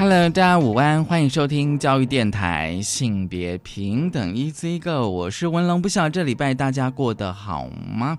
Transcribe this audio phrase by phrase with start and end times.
[0.00, 8.18] Hello，大家午安，欢迎收听教育电台性别平等 Easy Go，我是文龙，不晓得这礼拜大家过得好吗？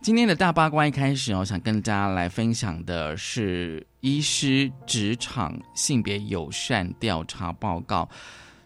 [0.00, 8.08] 今天的大八卦一开始，我想跟大家来分享的是医师职场性别友善调查报告。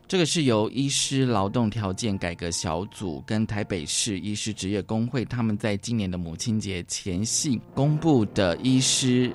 [0.07, 9.33] 这个是由医师劳动条件改革小组跟台北市医师职业工会他们在今年的母亲节前夕公布的医师。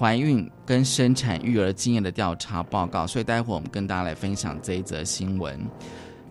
[0.00, 5.60] 怀孕跟生产育儿经验的调查报告，所以待会儿我们跟大家来分享这一则新闻。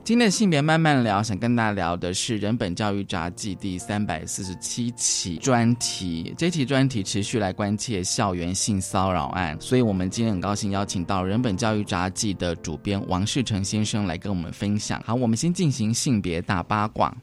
[0.03, 6.33] 今天的性别慢慢聊，想跟大家聊的是人本教育杂记第三百四十七期专题。
[6.35, 14.99] 这期专题持续来关切校园性骚扰案，所以我们今天很高兴邀请到人本教育杂记的主编王世成先生来跟我们分享。
[15.05, 17.15] 好，我们先进行性别大八卦。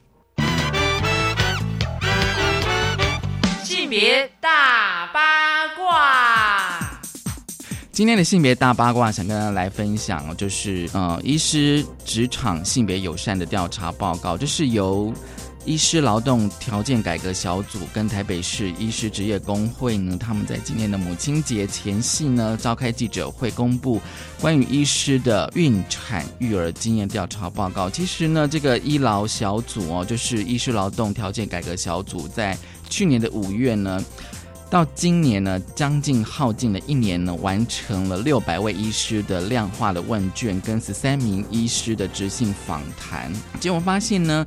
[3.65, 6.36] 性别大八卦，
[7.97, 15.11] 今天的性别大八卦，想跟大家来分享，就是呃，医师职场性别友善的调查报告，这是由。
[15.65, 24.01] 医师劳动条件改革小组跟台北市医师职业工会呢，他们在今年的母亲节前夕呢，召开记者会，公布
[24.41, 27.91] 关于医师的孕产育儿经验调查报告。
[27.91, 32.57] 其实呢，这个医劳小组哦，就是医师劳动条件改革小组，在
[32.89, 34.05] 去年的五月呢，
[34.69, 44.45] 到今年呢，将近耗尽了一年呢，完成了六百位医师的量化的问卷，跟十三名医师的执行访谈，结果发现呢。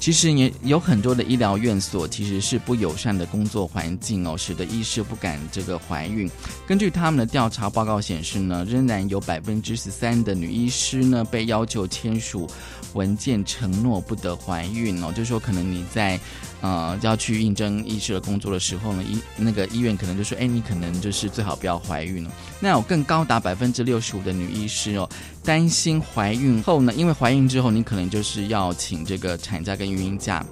[0.00, 6.26] 其实也有很多的医疗院所其实是不友善的工作环境哦，使得医师不敢这个怀孕。
[6.66, 12.48] 根据他们的调查报告显示呢，仍然有百分之十三的女医师呢被要求签署
[12.94, 16.18] 文件承诺不得怀孕哦，就是说可能你在。
[16.60, 22.30] 呃，要去应征医师的工作的时候呢，医那个医院可能就说，哎，你可能就是最好不要怀孕了。
[22.60, 25.08] 那有更高达百分之六十五的女医师哦，
[25.42, 30.44] 担心怀孕后呢，因为怀孕之后你可能就是要请这个产假跟孕假，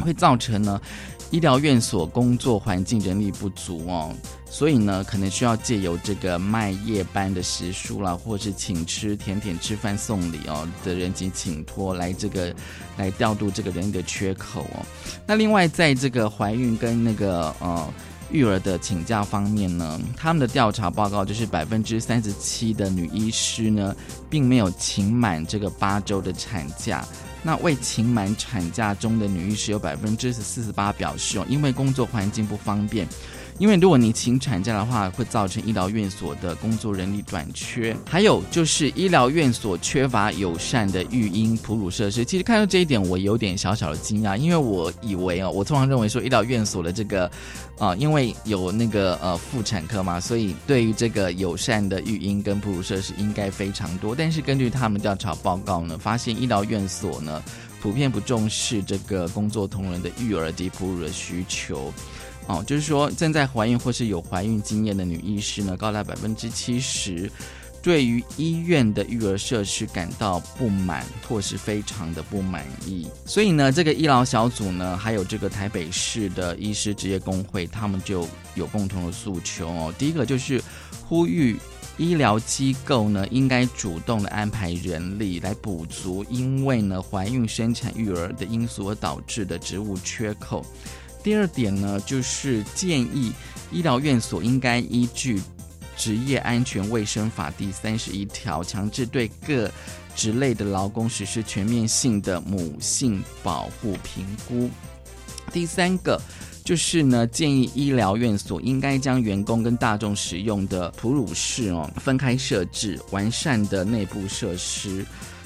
[0.00, 0.80] 会造成呢
[1.30, 4.14] 医疗院所工作环境人力不足哦。
[4.48, 12.54] 所以呢，可能需要借由这个卖夜班的时书啦，或是请吃甜点、吃饭送礼哦的人及请托来这个
[12.96, 14.86] 来调度这个人力的缺口哦。
[15.26, 17.92] 那另外，在这个怀孕跟那个呃
[18.30, 23.94] 育儿的请假方面呢，他们的调查报告就是百分之三十七的女医师呢，
[24.30, 27.06] 并没有请满这个八周的产假。
[27.46, 33.06] 那未请满产假中的女医师有百分之四十八表示哦，因为工作环境不方便。
[33.58, 42.24] 因为如果你请产假的话，会造成医疗院所的工作人力短缺，还有就是医疗院所缺乏友善的育婴哺乳设施。
[42.24, 47.30] 其实看到这一点，我有点小小的惊讶，因为我以为哦，我通常认为说医疗院所的这个，
[47.78, 54.14] 啊，因为有那个呃妇产科嘛，所以对于这个友善的育婴跟哺乳设施应该非常多。
[54.14, 57.42] 但是根据他们调查报告呢，发现医疗院所呢
[57.80, 61.92] 普遍不重视这个工作同仁的育儿及哺乳的需求。
[62.46, 67.30] 哦，就是说正在怀孕或是有怀孕经验的女医师呢，高达百分之七十，
[67.82, 73.08] 对于医院的育儿设施感到不满或是非常的不满意。
[73.24, 79.94] 所以呢，这个医疗小组呢，还有这个台北市的医师职业工会，他们就有共同的诉求哦。
[79.98, 80.62] 第一个就是
[81.04, 81.56] 呼吁
[81.96, 90.64] 医疗机构呢，应该主动的安排人力来补足，因为呢怀孕、生产、育儿的因素而导致的职务缺口。
[91.26, 93.32] 第二点呢，就是建议
[93.72, 95.40] 医疗院所应该依据
[95.96, 99.68] 《职业安全卫生法》第三十一条，强制对各
[100.14, 104.70] 职类的劳工实施全面性的母性保护评估。
[105.52, 106.16] 第三个
[106.64, 115.04] 就是呢，建议医疗院所应该将员工跟大众使用的哺乳室哦分开设置，完善的内部设施。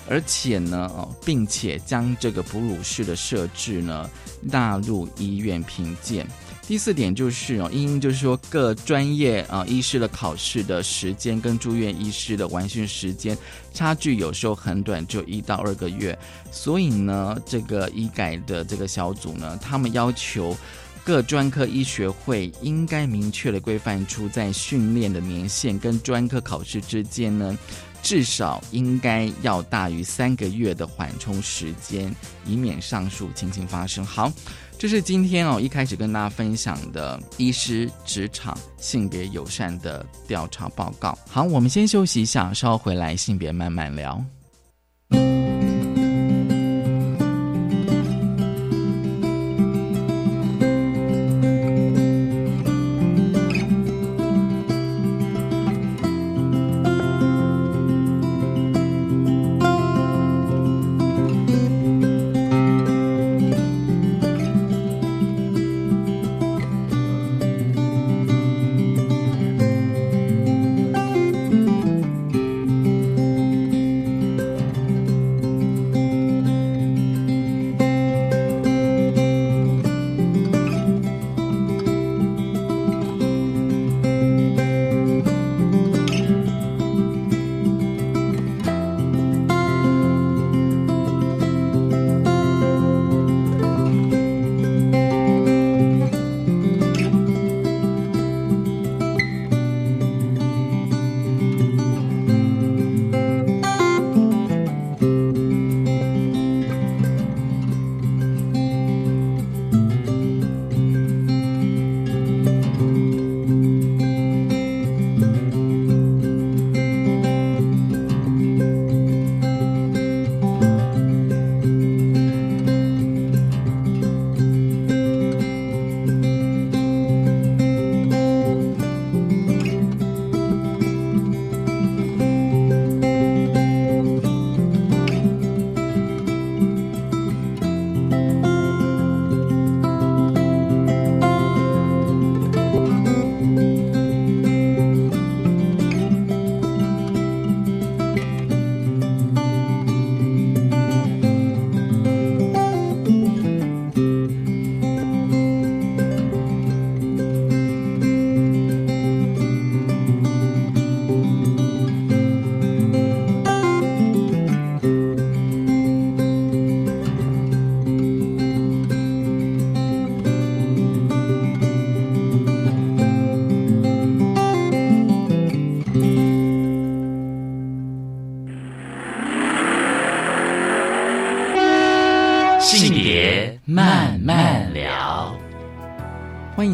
[0.09, 4.09] 而且呢，哦，并且将这个哺乳室的设置呢
[4.41, 6.27] 纳入医院评鉴。
[6.67, 13.37] 第四点就是哦，因就是说各专业啊医师的考试的时间跟住院医师的完训时间
[13.75, 16.17] 差距有时候很短，就一到二个月。
[16.53, 20.57] 所以呢，这个医改的这个小组呢，他们要求。
[21.03, 27.59] 各专科医学会应该明确的规范出在训练的年限跟专科考试之间呢，
[28.03, 32.15] 至少应该要大于三个月的缓冲时间，
[32.45, 34.05] 以免上述情形发生。
[34.05, 34.33] 好，
[34.79, 41.17] 这是今天哦一开始跟大家分享的医师职场性别友善的调查报告。
[41.29, 44.23] 好，我们先休息一下，稍后回来性别慢慢聊。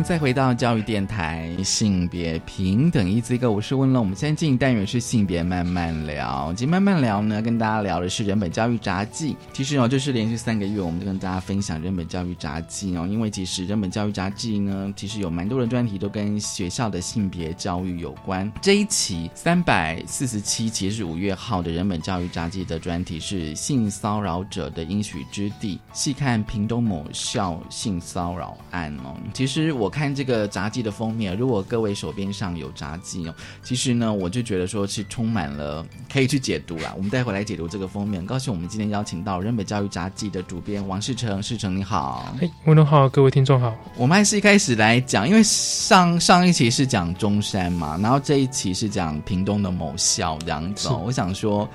[0.06, 3.98] 再回到教育电台，性别平等一字个，我是温乐。
[3.98, 6.54] 我们现在进行单元是性别慢慢聊。
[6.56, 9.36] 今天慢慢聊呢，跟大家聊的是人本教育杂技。
[9.52, 13.04] 其实哦，就是连续三个月，我们就跟大家分享人本教育杂技哦。
[13.10, 18.50] 因为其实人本教育杂技呢，其实有蛮多的专题都跟学校的性别教育有关。
[18.62, 29.12] 这一期三百四十七期是五月号的人本教育杂技的专题是性骚扰者的应许之地，细看屏东某校性骚扰案哦。
[29.34, 29.90] 其实我。
[29.96, 36.92] 看这个杂技的封面，如果各位手边上有杂技哦，其实呢，我就觉得说是充满了可以去解读啦。
[36.94, 38.26] 我们待会来解读这个封面。
[38.26, 43.74] 高兴我们今天邀请到人北教育杂技的主编王世成，世成你好，哎，文龙好，各位听众好。
[43.96, 50.90] 我们还是一开始来讲，因为上上一期是讲中山嘛，然后这一期是讲屏东的某校这样子。
[50.90, 51.66] 我想说，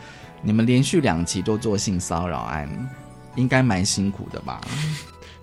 [0.43, 2.69] 你们连续两期都做性骚扰案，
[3.35, 4.61] 应该蛮辛苦的吧？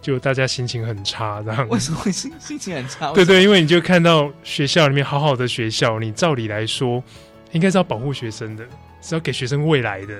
[0.08, 3.12] 就大家心情很差，这样为什么会心心情很差？
[3.12, 7.04] 对对，因为你就看到学校里面好好的学校，你照理来说
[7.52, 8.66] 应该是要保护学生的，
[9.02, 10.14] 是要给学生未来的。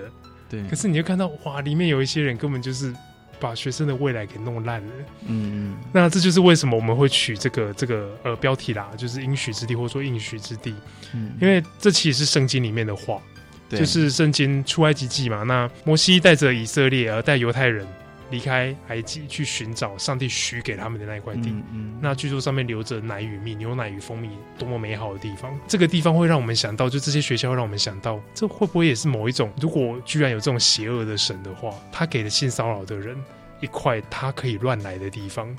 [0.50, 2.94] 对，可是你就看到哇，里面有一些人根本就是
[3.40, 4.92] 把学生的未来给弄烂了。
[5.26, 5.76] 嗯嗯。
[5.90, 10.74] 那这就是为什么我们会取这个这个呃标题啦，就是应许之地，或者说应许之地。
[11.14, 11.32] 嗯。
[11.40, 13.18] 因为这其实是圣经里面的话，
[13.70, 15.44] 就是圣经出埃及记嘛。
[15.44, 17.86] 那摩西带着以色列，而带犹太人。
[18.30, 21.54] 离开埃及去寻找上帝许给他们的那一块地，
[22.00, 25.58] 那据说上面留着奶与蜜、牛奶与蜂蜜，多么美好的地方！
[25.66, 29.50] 这个地方会让我们想到，就这些学校会让我们想到，这会不会也是某一种？
[29.60, 33.16] 如果居然有这种邪恶的神的话，他给了性骚扰的人
[33.60, 35.56] 一块他可以乱来的地方，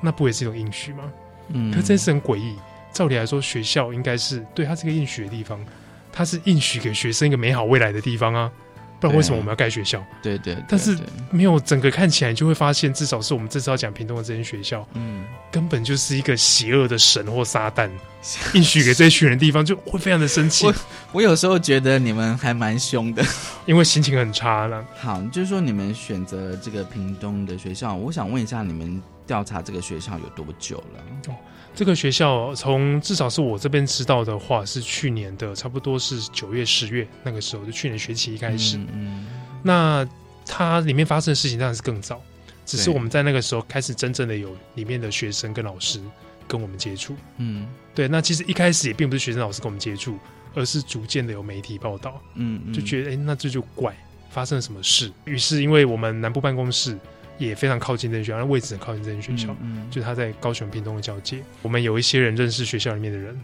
[0.00, 1.12] 那不也是一种应许吗？
[1.48, 2.56] 嗯，可真是很诡异。
[2.92, 5.64] 照理来说，学校应该是对他这个应许的地方，
[6.12, 8.50] 他是应许给学生一个美好未来的地方啊。
[9.00, 10.04] 不然为什么我们要盖学校？
[10.22, 10.98] 对对，但是
[11.30, 17.88] 没有整个看起来，就会发现，至少是我们这次要讲屏东的这间学校，嗯，根本就是一个邪恶的神或撒旦
[18.54, 20.66] 应许给这群人地方，就会非常的生气。
[20.66, 20.74] 我
[21.12, 23.24] 我有时候觉得你们还蛮凶的，
[23.66, 24.84] 因为心情很差了。
[24.96, 31.32] 好，就是说你们选择这个屏东的学校，我想问一下，你们调查这个学校有多久了？
[31.32, 31.36] 哦，
[31.78, 38.76] 这个学校从至少是我这边知道的话，是去年的差不多是九月、十月那个时候，就去年学期一开始。
[38.92, 39.24] 嗯，
[39.62, 40.04] 那
[40.44, 42.20] 它里面发生的事情当然是更早，
[42.66, 46.00] 只是我们在那个时候开始真正的有里面的学生跟老师
[46.48, 47.14] 跟我们接触。
[47.36, 50.18] 嗯，对，那其实一开始也并不是学生老师跟我们接触。
[50.54, 53.94] 而是逐渐的有媒体报道，嗯，就觉得哎，那这就怪，
[54.30, 55.12] 发生了什么事？
[55.24, 56.98] 于是，因为我们南部办公室
[57.38, 61.42] 也非常靠近这间学校，位置很靠近这间学校，嗯，就他在高雄屏东的交界。
[61.62, 63.40] 我们有一些人认识学校里面的人，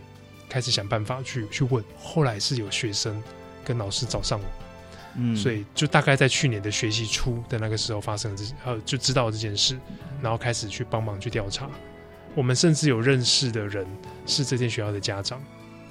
[0.49, 1.83] 开始想办法去去问。
[1.99, 3.23] 后来是有学生
[3.65, 4.47] 跟老师找上我，
[5.17, 9.79] 嗯，所以就大概在去年的学习初的那个时候发生了这呃就知道这件事，
[10.21, 11.71] 然后开始去帮忙去调查。
[12.35, 13.87] 我们甚至有认识的人
[14.27, 15.41] 是这间学校的家长。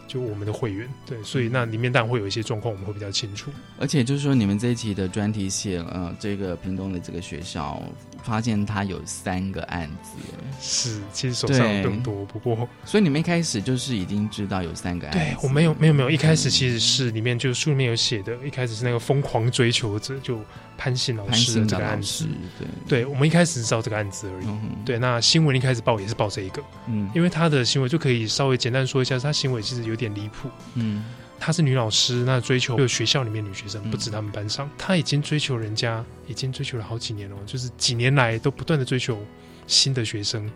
[0.07, 3.51] 就我们的会员，对，所以那里面当然会有一些状况，我们会比较清楚。
[3.79, 7.81] 而且就是说，你们这一期的专题写，呃，这个屏东的这个学校。
[8.23, 10.17] 发现他有三个案子，
[10.59, 15.19] 是其实手上更多，不过所以你们一开始就是已经知道有三个案子。
[15.19, 20.39] 对我没有没有没有，一开始其实是里面就书里面有写的，一开始是那个疯狂追求者，就
[20.77, 22.25] 潘信老师的这个案子。
[22.57, 24.47] 对，对我们一开始知道这个案子而已。
[24.85, 31.03] 对，那新闻一开始报也是报这一个，嗯，因为他的行为就可以稍微简单说一下，他行为其实有点离谱，嗯。
[31.39, 39.21] 她是女老师，那追求就学校里面女学生，不止他们班上，她已经追求人家，已经追求了好几年了，就是几年来都不断的追求
[39.67, 40.49] 新的学生。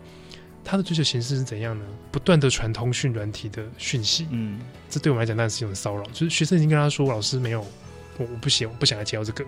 [0.64, 1.84] 她的追求形式是怎样呢？
[2.10, 4.58] 不断的传通讯软体的讯息，嗯，
[4.90, 6.02] 这对我们来讲当然是一种骚扰。
[6.12, 7.60] 就是学生已经跟她说，老师没有，
[8.18, 9.44] 我我不行，我不想来教这个，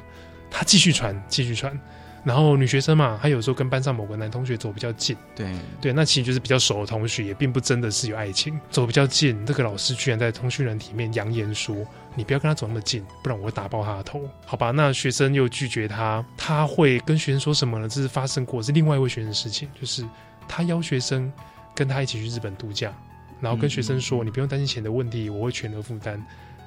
[0.51, 1.79] 她继续传，继续传。
[2.23, 5.51] 然后女学生嘛，她有时候跟班上某个男同学走比较近，对
[5.81, 8.61] 对，那其实就是比较熟的同学，也并不真的是有爱情。
[8.71, 11.75] 走比较近，这个老师居然在通讯人体面扬言说
[12.15, 17.89] ：“你不要跟他走那么近，不然我会打爆他的头。”好吧，那学生又拒绝他，他会跟学生说什么呢？
[17.89, 20.05] 这是发生过是另外一位学生的事情，就是
[20.47, 21.33] 他邀学生
[21.75, 22.93] 跟他一起去日本度假，
[23.41, 26.23] 然后跟学生说：“你不用担心钱的问题，我会全额负担。”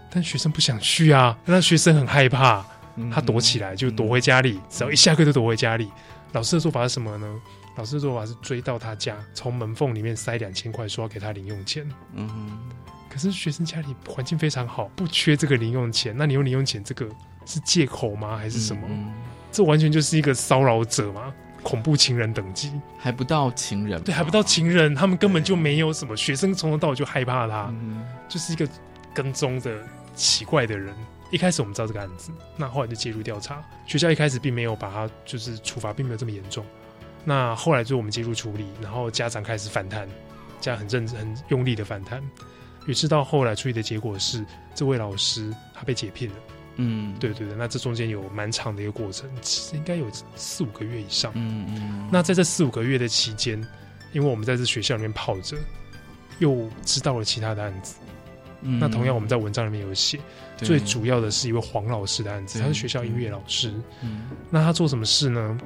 [0.10, 2.66] 但学生不想去啊，那学生很害怕。
[3.12, 5.90] 他躲起来，就躲回家里，只要一下课就躲回家里。
[6.34, 7.42] 老师的做法是什么呢？
[7.76, 11.88] 老师的做法是追到他家，从门缝里面塞两千块，说要给他零用钱。
[12.14, 12.60] 嗯，
[13.10, 16.16] 可是学生家里环境非常好，不缺这个零用钱。
[16.16, 17.08] 那你用零用钱，这个
[17.46, 18.38] 是借口吗？
[18.38, 18.88] 还是什么？
[19.52, 26.16] 这完全就是一个骚扰者嘛，恐怖情人等级，还不到情人，对，还不到情人，他们根本就没有什么。
[26.18, 27.74] 学生从头到尾就害怕他，
[28.28, 28.68] 就是一个
[29.14, 29.72] 跟踪的
[30.16, 30.94] 奇怪的人。
[31.34, 33.60] 一开始我们知道这个案子，那后来就介入调查。
[33.88, 36.64] 学校一开始并没有把他就是处罚，并没有这么严重。
[37.26, 40.08] 那后来就我们介入处理，然后家长开始反弹，
[40.62, 42.22] 家很认很用力的反弹。
[42.86, 46.36] 于是到后来处理的结果是，这位老师他被解聘了。
[46.76, 47.58] 嗯，对对对。
[47.58, 51.32] 那这中间有蛮长的一个过程，其实应该有四五个月以上。
[51.34, 52.10] 嗯嗯。
[52.12, 53.60] 那在这四五个月的期间，
[54.12, 55.58] 因为我们在这学校里面泡着，
[56.38, 57.96] 又知道了其他的案子。
[58.66, 60.20] 那同样我们在文章里面有写。
[60.64, 63.74] 最主要的是一位黄老师的案子，他是学校音乐老师。
[64.02, 65.58] 嗯，那他做什么事呢？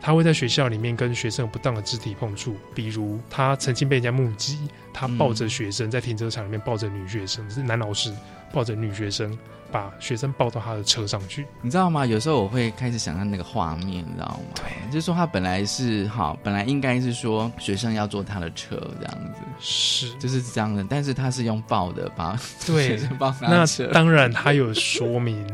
[0.00, 4.58] 他会在学校里面跟学生有不当的肢体碰触，比如他曾经被人家目击，
[4.92, 8.14] 他抱着学生在停车场里面抱着女学生，是男老师
[8.52, 9.36] 抱着女学生。
[9.76, 12.06] 把学生抱到他的车上去，你知道吗？
[12.06, 14.40] 有时候我会开始想象那个画面，你知道吗？
[14.54, 20.82] 对，就是说他本来是好，本来应该是说学生要坐他的车这样子，是，就是这样的。
[20.88, 25.46] 但是他是用抱的把 学生抱那当然他有说明，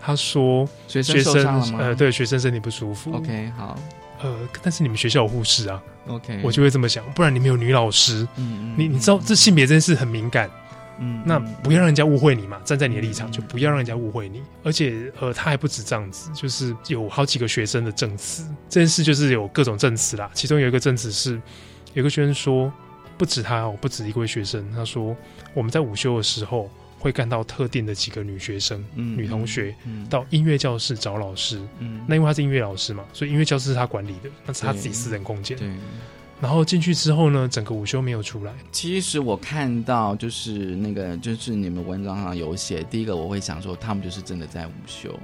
[0.00, 1.78] 他说 学生受伤了吗？
[1.82, 3.12] 呃，对，学生身体不舒服。
[3.12, 3.76] OK，好，
[4.22, 5.82] 呃，但是你们学校有护士啊。
[6.08, 8.26] OK，我就会这么想，不然你们有女老师。
[8.36, 10.48] 嗯嗯，你你知道这性别这件事很敏感。
[10.98, 14.42] 嗯，那不要让人家误会你嘛，站在你的立场就不要让人家误会你。
[14.62, 20.30] 而且，呃，他还不止这样子，就是有好几个学生的证词，这件事就是有各种证词啦。
[20.34, 21.40] 其中有一个证词是，
[21.94, 22.72] 有个学生说，
[23.18, 25.16] 不止他哦，不止一位学生，他说
[25.54, 29.74] 我们在午休的时候会看到特定的几个女学生、女同学
[30.08, 31.60] 到音乐教室找老师。
[31.78, 35.56] 嗯，那因为他是音乐老师嘛，所以音乐教室是他管理的，那是他自己私人空间。
[35.58, 35.68] 对。
[36.40, 38.52] 然后进去之后呢，整个午休没有出来。
[38.70, 42.82] 其实我看到就是那个，就是你们文章上有写。
[42.84, 45.18] 第一个我会想说，他们就是真的在午休。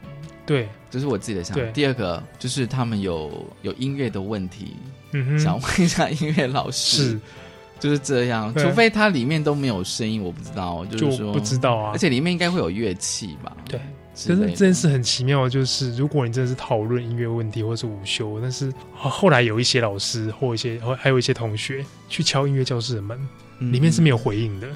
[0.47, 1.63] 对，这是我自己的想法。
[1.73, 4.75] 第二个就是他们有有音乐的问题，
[5.39, 7.11] 想问一下音乐老师。
[7.11, 7.21] 是，
[7.79, 8.53] 就是这样。
[8.55, 10.85] 除非它里面都没有声音，我不知道。
[10.87, 11.91] 就是说不知道啊。
[11.93, 13.57] 而且里面应该会有乐器吧？
[13.67, 13.79] 对。
[14.15, 23.19] 可是这件事很奇妙，就是如果你真的是讨论音乐问题，或是午休，但是后来有一些老师或一些还有一些同学去敲音乐教室的门，
[23.59, 24.69] 里面是没有回应的。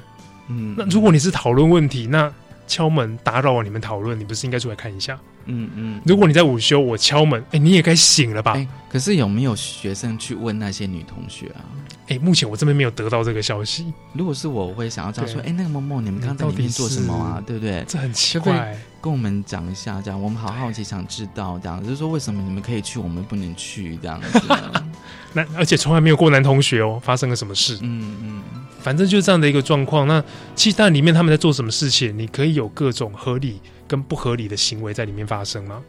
[0.49, 2.33] 嗯，那如果你是讨论问题，那
[2.65, 5.19] 敲门打扰你们讨论，你不是应该出来看一下？
[5.47, 6.01] 嗯嗯。
[6.05, 8.53] 如果你在午休，我敲门，哎，你也该醒了吧？
[8.53, 11.65] 哎，可是有没有学生去问那些女同学啊？
[12.07, 13.91] 哎，目前我这边没有得到这个消息。
[14.13, 17.43] 如果是我，我会想要这样说，哎，那个梦梦，你们刚刚在里面做什么啊？
[17.45, 17.83] 对不对？
[17.85, 24.41] 这很奇怪，跟我们讲一下，这样我们好好奇，想知道这样，就是说为什么你们可以去，我们不能去这样子。
[25.33, 27.77] 那而且从来没有过男同学哦，发生了什么事？
[27.81, 28.41] 嗯嗯，
[28.79, 30.07] 反正就是这样的一个状况。
[30.07, 30.23] 那
[30.55, 35.81] 其实里面他们在做什么事情，你可以有各种合理跟不合理的行为在里面发生吗？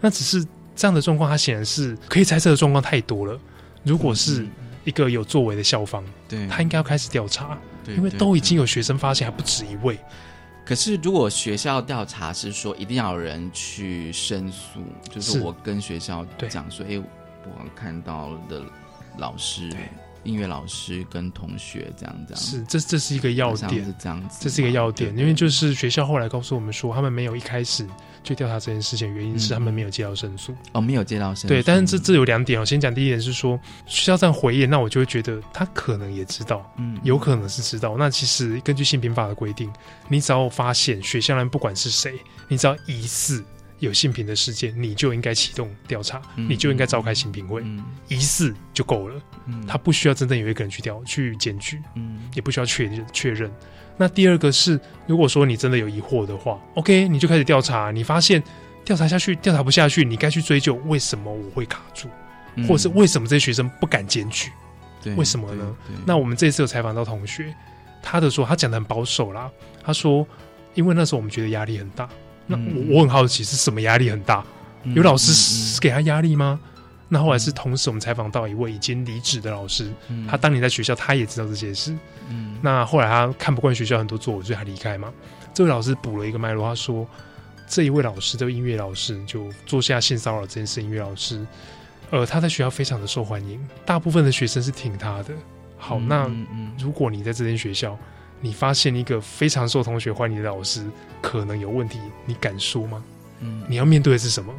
[0.00, 3.38] 那只是这样的状况，它显然是可以猜测的状况太多了。
[3.82, 4.46] 如果是
[4.84, 9.98] 一个有作为的校方，对，他应该要开始调查，因为都已经有学生发现，还不止一位。
[10.64, 18.62] 可是如果学校调查是说一定要有人去申诉，就是我跟学校讲说，哎，我看到的
[19.18, 19.70] 老师。
[20.24, 27.86] 音乐老师跟同学这样这样是这这是一个要点，是这样子，这是一个要点，因为就是学校后来告诉我们说，他们没有一开始
[28.22, 31.48] 去调查这件事情，原因是他们没有接到申诉哦，没有接到申诉。
[31.48, 37.96] 对，但是这这有两点哦，先讲第一点是说学校这样回应，那我就会觉得他可能也知道，嗯，有可能是知道。
[37.98, 39.70] 那其实根据性平法的规定，
[40.08, 43.44] 你只要发现学校人不管是谁，你只要疑似。
[43.84, 47.62] 有性平的事件，你就应该启动调查，你就应该召开性平会，
[48.08, 49.20] 疑似就够了。
[49.68, 51.80] 他不需要真正有一个人去调去检举，
[52.34, 53.50] 也不需要确认确认。
[53.96, 57.90] 那第二个是，如果说你真的有疑惑的话，OK，你就开始调查。
[57.92, 58.42] 你发现
[58.84, 62.08] 调查下去调查不下去，你该去追究为什么我会卡住，
[62.66, 64.50] 或者是为什么这些学生不敢检举？
[65.16, 65.76] 为什么呢？
[66.06, 67.54] 那我们这次有采访到同学，
[68.02, 69.50] 他的说他讲的很保守啦。
[69.82, 70.26] 他说，
[70.72, 72.08] 因为那时候我们觉得压力很大。
[72.46, 74.44] 那我我很好奇是什么压力很大？
[74.94, 76.60] 有老师给他压力吗？
[77.08, 79.90] 那后来是同时我们采访到一位已经离职的老师，
[80.28, 81.96] 他当年在学校他也知道这些事。
[82.60, 85.12] 那后来他看不惯学校很多做，所以他离开嘛。
[85.54, 87.06] 这位老师补了一个脉络，他说
[87.66, 90.82] 这一位老师，这位音乐老师就做下性骚扰这件事。
[90.82, 91.46] 音乐老师，
[92.10, 95.32] 呃，他在学校非常的受欢迎，大部分的学生是挺他的。
[95.78, 96.30] 好，那
[96.78, 97.96] 如果你在这间学校。
[98.44, 100.84] 你发现一个非常受同学欢迎的老师
[101.22, 103.02] 可能有问题，你敢说吗？
[103.40, 104.52] 嗯，你要面对的是什么？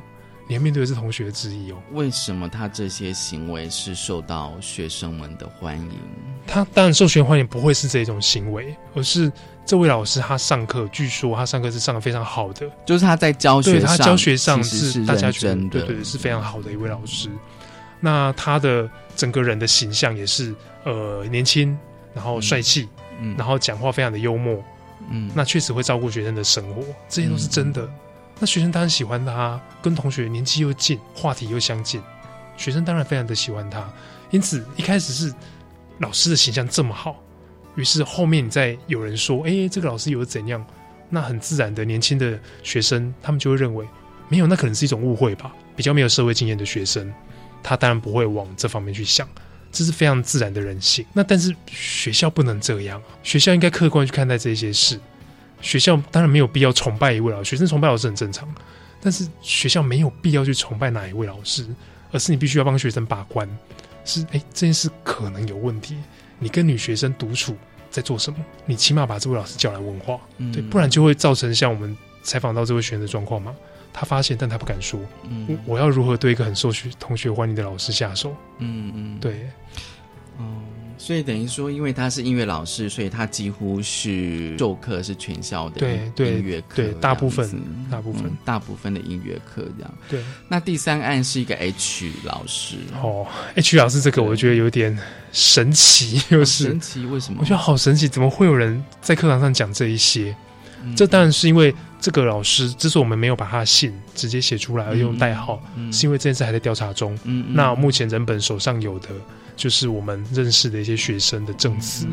[0.48, 1.76] 你要面对的是同学的质疑哦。
[1.92, 6.00] 为什么他这些行为是受到学生们的欢迎？
[6.48, 9.32] 他当然受学生欢迎不会是这种行为，而是
[9.68, 17.30] 这位老师他上课，据说他上课是上的非常好的，就是他在教学，他教学上是大家觉得对对是非常好的一位老师。
[18.00, 20.56] 那他的整个人的形象也是
[20.86, 21.78] 呃年轻，
[22.16, 22.90] 然后帅气。
[23.38, 24.64] 然后讲话非常的幽默，
[25.10, 27.90] 嗯，那确实会照顾学生的生活，这些都是真的。
[28.40, 32.02] 那学生当然喜欢他，跟同学年纪又近，话题又相近，
[32.58, 33.88] 学生当然非常的喜欢他。
[34.32, 35.34] 因此一开始是
[36.00, 37.16] 老师的形象这么好，
[37.76, 40.66] 于是后面你再有人说，哎，这个老师有怎样？
[41.08, 43.88] 那很自然的，年轻的学生他们就会认为，
[44.28, 45.54] 没有，那可能是一种误会吧。
[45.76, 47.14] 比较没有社会经验的学生，
[47.62, 49.28] 他当然不会往这方面去想。
[49.76, 51.06] 这是非常自然的人性。
[51.12, 54.98] 那但是学校不能这样，学校应该客观去看待这些事。
[55.62, 58.48] 学校当然没有必要崇拜一位老师，学生崇拜老师很正常。
[59.02, 61.68] 但是学校没有必要去崇拜哪一位老师，
[62.12, 63.48] 而是你必须要帮学生把关。
[64.06, 65.98] 是哎，这件事可能有问题。
[66.40, 67.56] 你跟女学生独处
[67.90, 68.40] 在做什么？
[68.66, 70.20] 你起码把这位老师叫来问话，
[70.54, 73.56] 对，不然就会造成像我们采访到这位学生的状况嘛。
[73.98, 75.00] 他发现，但他不敢说。
[75.24, 78.36] 嗯，我要如何对一个很受学同学欢迎的老师下手？
[78.58, 79.50] 嗯嗯，对。
[80.38, 80.44] 哦，
[80.98, 87.50] 所以等于说，因为他是音乐老师，所以他几乎是授课是全校的音乐课，对大部分
[87.90, 89.94] 大部分大部分的音乐课这样。
[90.10, 90.22] 对。
[90.50, 92.76] 那第三案是一个 H 老师。
[93.02, 95.00] 哦，H 老师这个我觉得有点
[95.32, 97.40] 神奇，又是神奇，为什么？
[97.40, 100.36] 我觉得好神奇，怎么会有人在课堂上讲这一些？
[100.96, 101.74] 这当然是因为。
[101.98, 105.60] 这个老师之所以我们没有把他的姓直接写出来，而用代号，
[105.92, 107.18] 是因为这件事还在调查中。
[107.50, 109.10] 那目前人本手上有的
[109.56, 112.06] 就是我们认识的一些学生的证词。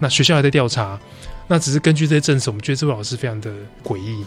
[0.00, 0.98] 那学校还在调查，
[1.46, 4.24] 那只是根据这些证词，我们觉得这位老师非常的诡异。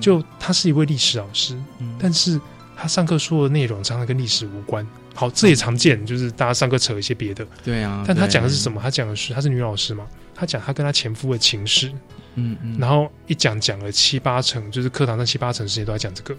[0.00, 1.56] 就他是一位历史老师，
[1.96, 2.40] 但是
[2.76, 4.84] 他上课说的内容常常跟历史无关。
[5.14, 7.46] 好，这也常见，就是大家上课扯一些别的。
[7.64, 8.80] 对啊，但他讲的是什么？
[8.82, 10.04] 他讲的是，她是女老师嘛？
[10.38, 11.92] 他讲他跟他前夫的情史。
[12.40, 16.36] 嗯嗯，然后一讲讲了七八成，就是课堂上七八成时间都在讲这个，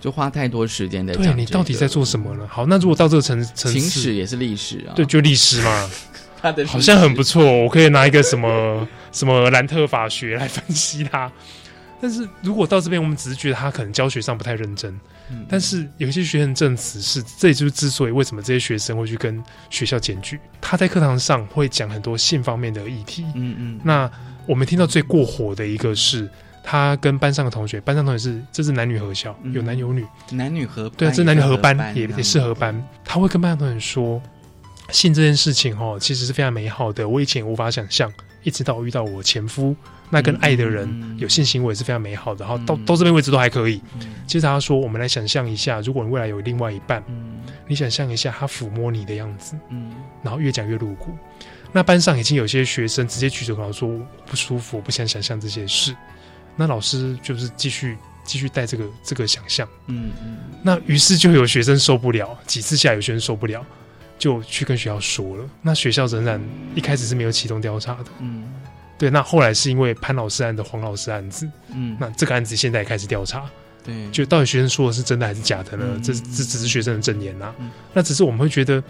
[0.00, 2.48] 就花太多时间在对你到底在做什么呢？
[2.50, 5.90] 好，那如果到这个层层次，情史也是历史啊，对，就历史嘛，
[6.40, 11.30] 他的好像很不错，我可以拿一个什么 什么兰特法学来分析他。
[12.00, 14.98] 但是如果到这边，我们只是觉得他可能教学上不太认真，
[15.48, 24.10] 但是有一些学生证词是，这也就是之所以为什么这些学生会去跟学校检举，他在课堂上会讲很多性方面的议题，嗯嗯，那。
[24.44, 26.28] 我们听到最过火的一个是，
[26.64, 32.74] 他跟班上的同学，班上同学是这是男女合校，有男有女，男女合对，这男女合班也也是合班。
[33.04, 34.20] 他会跟班上同学说，
[34.90, 37.08] 性这件事情哦，其实是非常美好的。
[37.08, 39.76] 我以前无法想象，一直到遇到我前夫，
[40.12, 42.44] 那跟爱的人有性行为是非常美好的。
[42.44, 43.80] 然后到到这边为止都还可以。
[44.26, 47.02] 接着他说，我们来想象一下，如果你未来有另外一半，
[47.66, 49.90] 你想象一下他抚摸你的样子，嗯，
[50.22, 51.16] 然后越讲越露骨。
[51.72, 53.88] 那班上已经有些学生直接举手跟我说
[54.26, 55.96] 不舒服，我不想想象这些事。
[56.56, 60.36] 那老师就是继续继续带这个这个想象，嗯嗯。
[60.62, 63.64] 那于是就有学生受不了，几次下有学生受不了，
[64.18, 65.44] 就去跟学校说了。
[65.62, 66.38] 那学校仍然
[66.74, 68.44] 一开始是没有启动调查的，嗯。
[69.02, 73.50] 对，那后来是因为潘老师案的黄老师案子，嗯，那这个案子现在也开始调查，
[73.82, 76.00] 对，就到底学生说的是真的还是假的呢？
[76.04, 77.52] 这这只是学生的证言呐，
[77.92, 78.80] 那只是我们会觉得。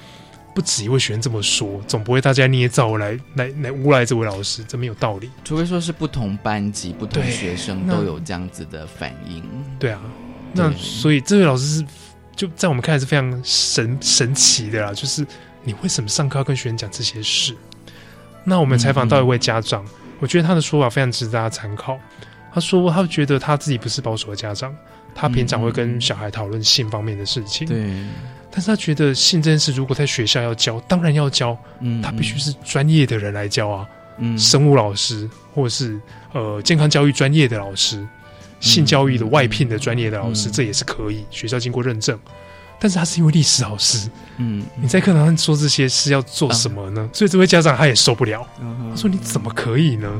[0.54, 5.30] 不止一位学生这么说，总不会大家捏造来来来诬赖这位老师，这没有道理。
[5.42, 9.42] 除非说是不同班级、不同学生都有这样子的反应。
[9.78, 10.02] 对啊，
[10.52, 11.86] 那所以这位老师是
[12.36, 14.92] 就在我们看来是非常神神奇的啦。
[14.92, 15.26] 就是
[15.64, 17.56] 你为什么上课要跟学生讲这些事？
[18.44, 19.82] 那我们采访到一位家长，
[20.22, 21.98] 我觉得他的说法非常值得大家参考。
[22.54, 24.72] 他说他觉得他自己不是保守的家长，
[25.16, 27.66] 他平常会跟小孩讨论性方面的事情。
[27.66, 27.92] 对。
[28.52, 35.98] 但是他觉得性这件事，如果在学校要教，当然要教，嗯，他必须是专业的人来教啊，嗯，生物老师或者是
[36.32, 38.06] 呃健康教育专业的老师，
[38.60, 42.16] 性教育的外聘的专业的老师，这也是可以，学校经过认证。
[42.82, 47.08] 但是他是因为历史老师，嗯，你在课堂上说这些是要做什么呢？
[47.12, 48.44] 所以这位家长他也受不了，
[48.90, 50.10] 他说你怎么可以呢？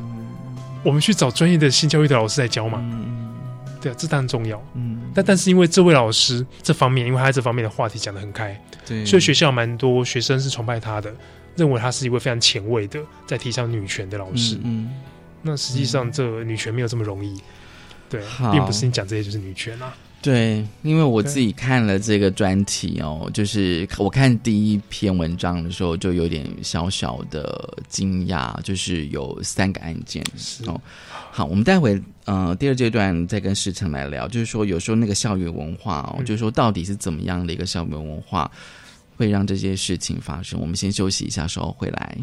[0.85, 2.81] 我们去找专业的性教育的老师来教嘛。
[3.81, 4.62] 对啊，这当然重要。
[4.75, 11.12] 嗯，但但是因为这位老师这方面，因为他这方面的话题讲得很开，对，所以学校蛮多学生是崇拜他的，
[11.57, 14.57] 认为他是一位非常前卫的，在提倡女权的老师。
[14.62, 14.88] 嗯，
[15.42, 17.40] 那实际上这女权没有这么容易，
[18.09, 18.22] 对，
[18.53, 19.92] 并不是你讲这些就是女权啊。
[20.23, 30.25] 对，因为我自己看了这个专题哦，就是我看第一篇文章的时候，就有点小小的惊讶，就是有三个案件
[30.67, 30.81] 哦。
[31.33, 38.49] 好，我们待会呃第二阶段再跟世成来聊，就是说有时候那个校园文化哦，就是说到底是怎么样的一个校园文化
[39.17, 40.61] 会让这些事情发生？
[40.61, 42.17] 我们先休息一下，稍后回来。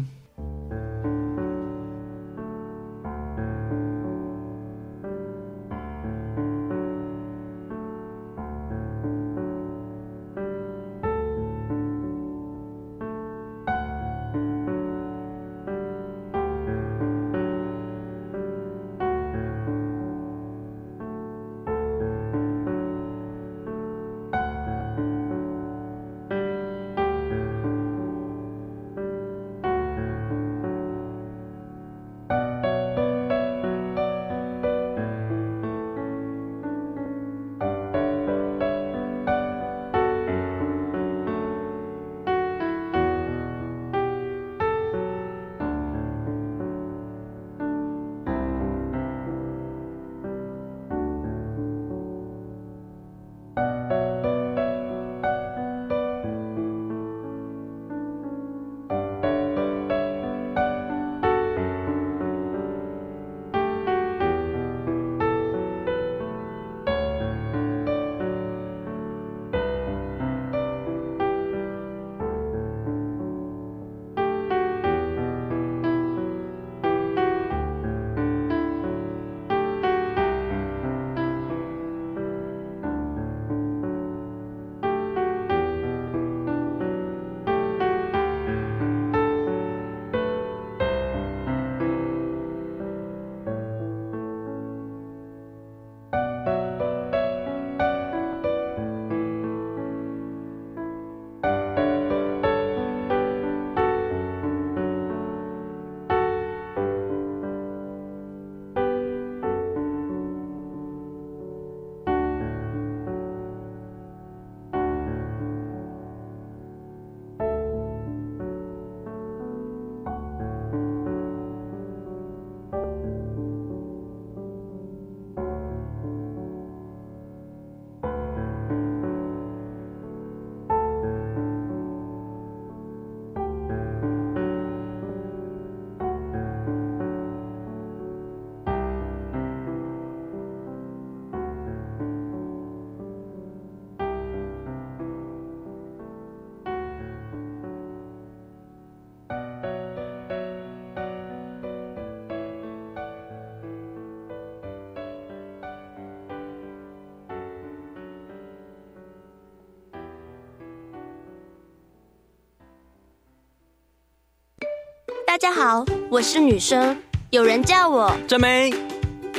[165.40, 166.94] 家好，我是女生，
[167.30, 168.70] 有人叫我真妹，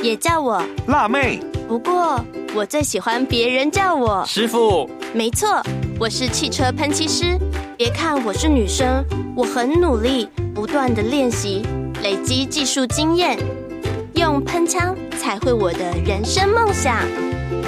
[0.02, 1.38] 也叫我辣妹。
[1.68, 2.20] 不过
[2.56, 4.90] 我最喜欢别人叫我师傅。
[5.14, 5.62] 没错，
[6.00, 7.38] 我是汽车喷漆师。
[7.78, 9.04] 别看我是女生，
[9.36, 11.62] 我很努力，不断的练习，
[12.02, 13.38] 累积技术经验，
[14.16, 16.96] 用喷枪才会我的人生梦想。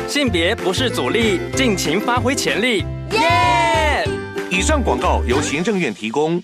[0.09, 4.05] 性别不是阻力，尽情发挥潜力，耶！
[4.51, 6.43] 以上广告由行政院提供。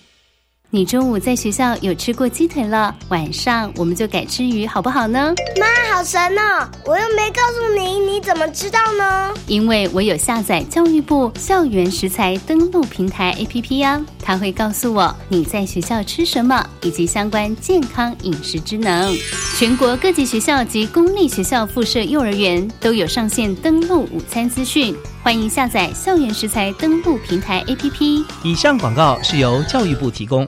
[0.73, 5.33] 你中午在学校有吃过鸡腿了，晚上我们就改吃鱼，好不好呢？
[5.59, 6.65] 妈，好神哦！
[6.85, 9.33] 我又没告诉你，你怎么知道呢？
[9.47, 19.13] 因为我有下载教育部校园食材登录平台 APP 呀，它会告诉我你在学校吃什么，以及相关健康饮食之能。
[19.57, 28.23] 全国各级学校及公立学校附设幼儿园都有上线登录午餐资讯，欢迎下载校园食材登录平台 APP。
[28.45, 30.47] 以上广告是由教育部提供。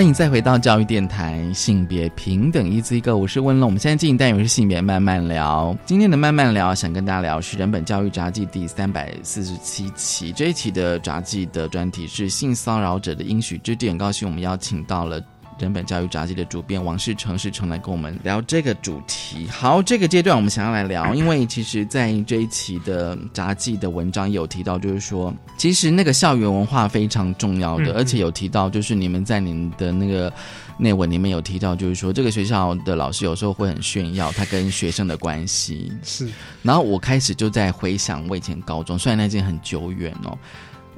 [0.00, 3.68] 欢迎再回到教育电台，性别平等一字一个，我是温龙。
[3.68, 5.76] 我们现在进一单元是性别慢慢聊。
[5.84, 10.32] 今天的慢慢聊，想跟大家聊是人本教育杂技第三百四十七期。
[10.32, 15.22] 这一期的杂技的专题是性骚扰者的应许之地，很高兴我们邀请到了。
[15.64, 19.46] 人本教育杂技的主编王世成世成来跟我们聊这个主题。
[19.48, 30.32] 好，这个阶段我们想要来聊，因为其实，在这一期的杂技的文章有提到，就是说，其实那个校园文化非常重要的，而且有提到，就是你们在你们的那个
[30.78, 35.92] 内文里面有提到，就是说，这个学校的老师有时候会很炫耀他跟学生的关系。
[36.02, 36.28] 是，
[36.62, 40.38] 然后我开始就在回想我以前高中，虽然那已经很久远哦。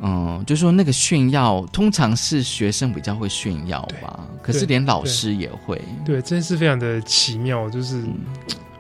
[0.05, 5.81] 嗯，就说那个炫耀，通常是学生比较会炫耀吧，可是连老师也会。
[6.05, 8.03] 对，这件事非常的奇妙，就是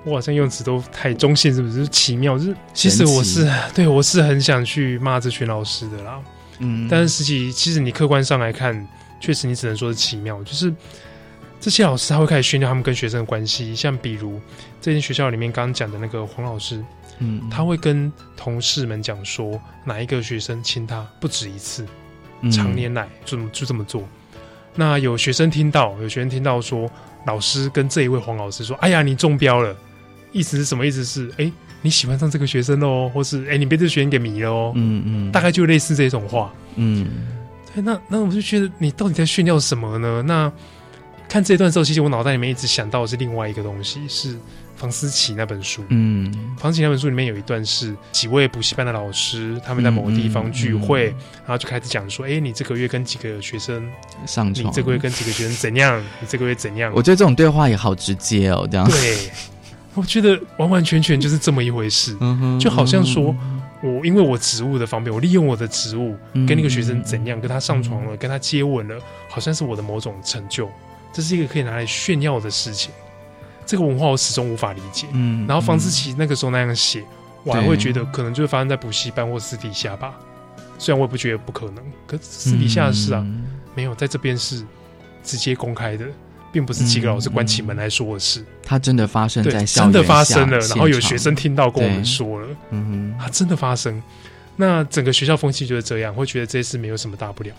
[0.04, 1.86] 我好像用词都太中性，是不是？
[1.86, 6.18] 奇妙，就是其实我是对我是很想去骂这群老师的啦。
[6.58, 8.86] 嗯，但是实际其实你客观上来看，
[9.20, 10.74] 确实你只能说是奇妙，就是
[11.60, 14.40] 这些老师他会开始炫耀他们跟学生的关系，像比如
[14.82, 16.84] 这间学校里面刚刚讲的那个黄老师。
[17.18, 21.86] 嗯，他会跟同事们讲说，哪一个学生亲他不止一次，
[22.50, 24.02] 常年来就就这么做。
[24.74, 26.90] 那有学生听到，有学生听到说，
[27.26, 29.76] 老师跟这一位黄老师说：“哎呀，你中标了。”
[30.32, 30.84] 意思是什么？
[30.84, 34.72] 意思是哎，你喜欢上这个学生喽，或是哎，你被这个学生给迷了哦。
[34.74, 36.52] 嗯嗯，大概就类似这种话。
[36.74, 37.06] 嗯，
[37.72, 40.22] 对，那那我就觉得你到底在炫耀什么呢？
[40.26, 40.50] 那
[41.28, 44.36] 看这段时候，其实我脑袋里面一直想到的是另外一个东西是。
[44.82, 51.04] 房思琪那本书，嗯，房思琪那本书里面有一段是几位补习班的老师，他们在某个地方聚会，
[51.46, 53.88] 然后就开始讲说：“哎，你这个月跟几个学生
[54.26, 54.66] 上床？
[54.66, 56.02] 你这个月跟几个学生怎样？
[56.20, 58.84] 你这个月怎样？”我觉得这种对话也好直接哦，这样。
[58.90, 59.30] 对，
[59.94, 62.16] 我觉得完完全全就是这么一回事，
[62.58, 63.32] 就好像说
[63.84, 68.98] 我因为我职务的方便，我利用我的职务跟那个学生怎样，跟他上床了，跟他接吻了，
[69.30, 70.68] 好像是我的某种成就，
[71.12, 72.90] 这是一个可以拿来炫耀的事情。
[73.64, 75.06] 这个文化我始终无法理解。
[75.12, 77.04] 嗯，然后房思琪那个时候那样写，
[77.44, 80.14] 我还会觉得可能就会发生在补习班或私底下吧。
[80.78, 83.24] 虽然我也不觉得不可能，可私底下的事啊，
[83.74, 84.64] 没有在这边是
[85.22, 86.04] 直接公开的，
[86.50, 88.44] 并不是几个老师关起门来说的事。
[88.64, 94.02] 它真的发生在真的发生了，然后有学生听到跟我们说了，嗯，它真的发生。
[94.56, 97.54] 那整个学校风气就是这样，会觉得这些事没有什么大不了，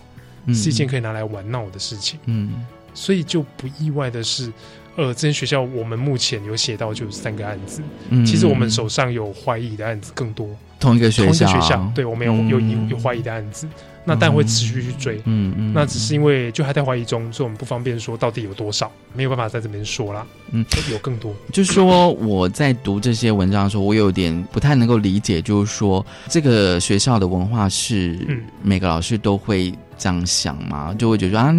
[0.54, 2.18] 是一件可以拿来玩闹的事情。
[2.26, 4.52] 嗯，所以就不意外的是。
[4.96, 10.48] 呃，这间学校我们目前有写到就三个案子，嗯其实我们手上有怀疑的案子更多。
[10.78, 13.66] 同一个学校，同一个学校，对我们有有有有怀疑的案子，
[14.04, 15.16] 那但会持续去追。
[15.24, 20.26] 嗯嗯，那只是因为就还在怀疑中，所以我们不方便说到底有多少，没有办法在这边说啦。
[20.50, 21.34] 嗯，有更多。
[21.52, 28.18] 就是说我在读这些文章的时候，我有点不太能够理解，就是说这个学校的文化是
[28.62, 30.94] 每个老师都会这样想吗？
[30.98, 31.54] 就会觉得啊，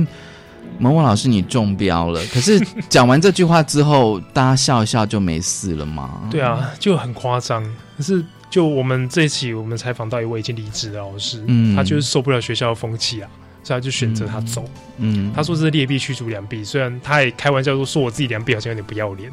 [0.80, 2.22] 某某老师你中标了。
[2.34, 2.60] 可是
[2.90, 6.28] 讲完这句话之后，大家笑一笑就没事了吗？
[6.32, 7.64] 对啊，就很夸张。
[7.98, 8.24] 可是。
[8.48, 13.30] 就我们这一期，我们采访到一位已经离职的老师，嗯，他就是受不了学校的风气啊，
[13.62, 14.64] 所以他就选择他走。
[14.98, 19.30] 嗯，他说这是劣币驱逐良币，虽然他也开玩笑说说我自己良币好像有点不要脸，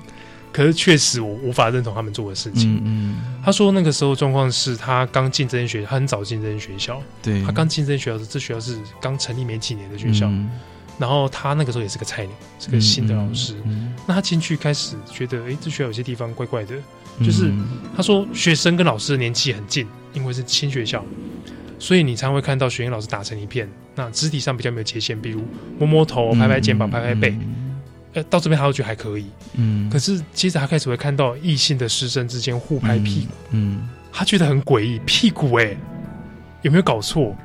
[0.50, 2.82] 可是确实我无法认同他们做的事情。
[2.84, 10.28] 嗯，他说那个时候状况是他刚进这间学校，他很早进这间学校，对他刚进这间学校时，这学校是刚成立没几年的学校，
[10.98, 13.54] 然后他那个时候也是个菜鸟，是个新的老师。
[14.06, 16.74] 那他进去开始觉得，哎，这学校有些地方怪怪的。
[17.22, 17.52] 就是
[17.94, 21.04] 他说，学生跟老师的年纪很近，因为是新学校，
[21.78, 23.68] 所以你常会看到学生老师打成一片。
[23.94, 25.42] 那肢体上比较没有界限，比如
[25.78, 27.36] 摸摸头、拍拍肩膀、拍拍背，
[28.14, 29.26] 呃，到这边他都觉得还可以。
[29.52, 35.76] 嗯，可是接着他开始会看到异性的师生之间互拍屁股，嗯，他觉得很诡异，屁股哎，
[36.62, 37.36] 有没有搞错？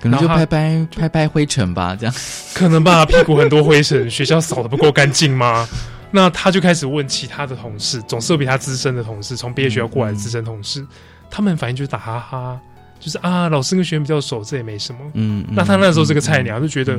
[0.00, 2.14] 可能就拍拍拍拍灰尘吧，这样
[2.54, 5.68] 可能吧，屁股很多灰尘，学校扫的不够干净吗？
[6.10, 10.86] 那他就开始问其他的同事，总是有比他资深的同事，从毕业学校过来的资深同事，
[11.30, 12.58] 他们反应就是打哈哈，
[12.98, 15.00] 就是啊，老师跟学员比较熟，这也没什么。
[15.14, 16.98] 嗯，那他那时候是个菜鸟，就觉得，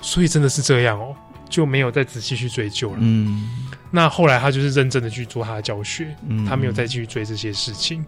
[0.00, 1.14] 所以真的是这样哦，
[1.50, 2.96] 就没有再仔细去追究了。
[3.00, 3.50] 嗯，
[3.90, 8.02] 那后来他就是认真的去做他的教学，嗯他没有再继续追这些事情。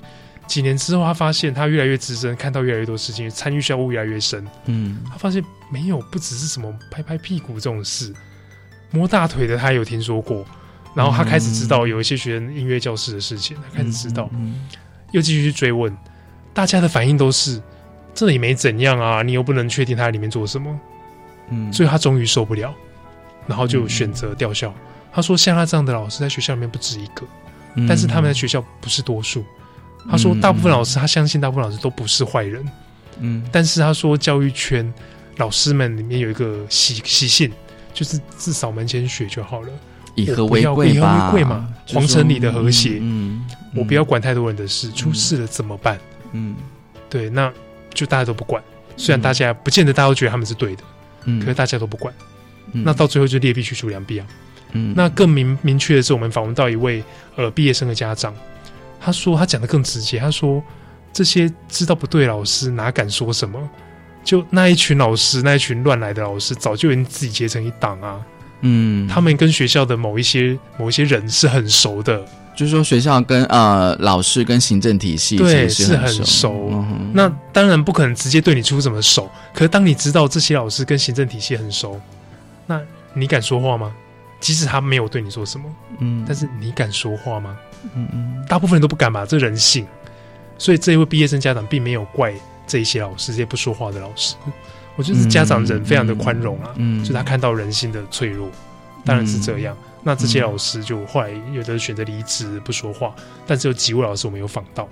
[0.51, 4.45] 几年之后，他发现他越来越资深，看到越来越多事情，参与校务越来越深。
[4.65, 8.13] 嗯，他发现没有不只是什么拍拍屁股这种事。
[8.91, 10.45] 摸大腿的他有听说过，
[10.93, 14.29] 然后他开始知道有一些学生音乐教室的事情，他开始知道，
[15.13, 15.97] 又继续去追问，
[16.53, 17.63] 大家的反应都是
[18.13, 20.81] 这也没怎样啊，你又不能确定他在里面做什么，
[21.51, 22.75] 嗯，所以他终于受不了，
[23.47, 24.75] 然后就选择调校。
[25.13, 27.25] 他说像他这样的老师在学校里面不止一个，
[27.87, 29.45] 但是他们在学校不是多数。
[30.09, 32.65] 他说大部分老师他相信大部分老师都不是坏人，
[33.19, 34.93] 嗯，但是他说教育圈
[35.39, 37.51] 老师们里面有一个习习性。
[37.93, 39.69] 就是至少门前雪就好了，
[40.15, 42.99] 以和为贵嘛，皇城里的和谐。
[43.01, 45.99] 嗯，我不要管太多人的事，出事了怎么办？
[46.33, 46.55] 嗯，
[47.11, 47.53] 对，那
[47.93, 48.63] 就大家都不管。
[48.97, 50.85] 虽然大家不见得大家都觉得他们是对的，
[51.25, 52.15] 嗯，可是大家都不管。
[52.73, 54.27] 那到最后就劣币驱逐良币啊。
[54.71, 57.03] 嗯，那更明明确的是，我们访问到一位
[57.35, 58.33] 呃毕业生的家长，
[59.01, 60.63] 他说他讲的更直接，他说
[61.13, 63.59] 这些知道不对老师哪敢说什么。
[64.23, 68.21] 就那一群老师，那一群乱来的老师，早就已经自己结成一党啊。
[68.61, 72.23] 嗯，他们跟学校的某一些某一些人是很熟的，
[72.55, 76.85] 就是说学校跟呃老师跟行政体系对是很熟。
[77.15, 81.99] 那当然不可能直接对你出什么手，可是当你知道这些老师跟行政体系很熟，
[82.67, 82.79] 那
[83.15, 83.91] 你敢说话吗？
[84.39, 85.65] 即使他没有对你做什么，
[86.01, 87.57] 嗯，但是你敢说话吗？
[87.95, 89.87] 嗯嗯，大部分人都不敢吧，这人性。
[90.59, 92.35] 所以这一位毕业生家长并没有怪。
[92.67, 94.37] 这一些老师，这些不说话的老师，
[94.95, 98.49] 我觉得家长人非常的宽容啊，嗯，就他看到人性的脆弱，
[99.05, 99.77] 当然是这样。
[100.05, 103.13] 那这些老师就后来有的选择离职不说话，
[103.45, 104.89] 但是有几位老师我们有访到，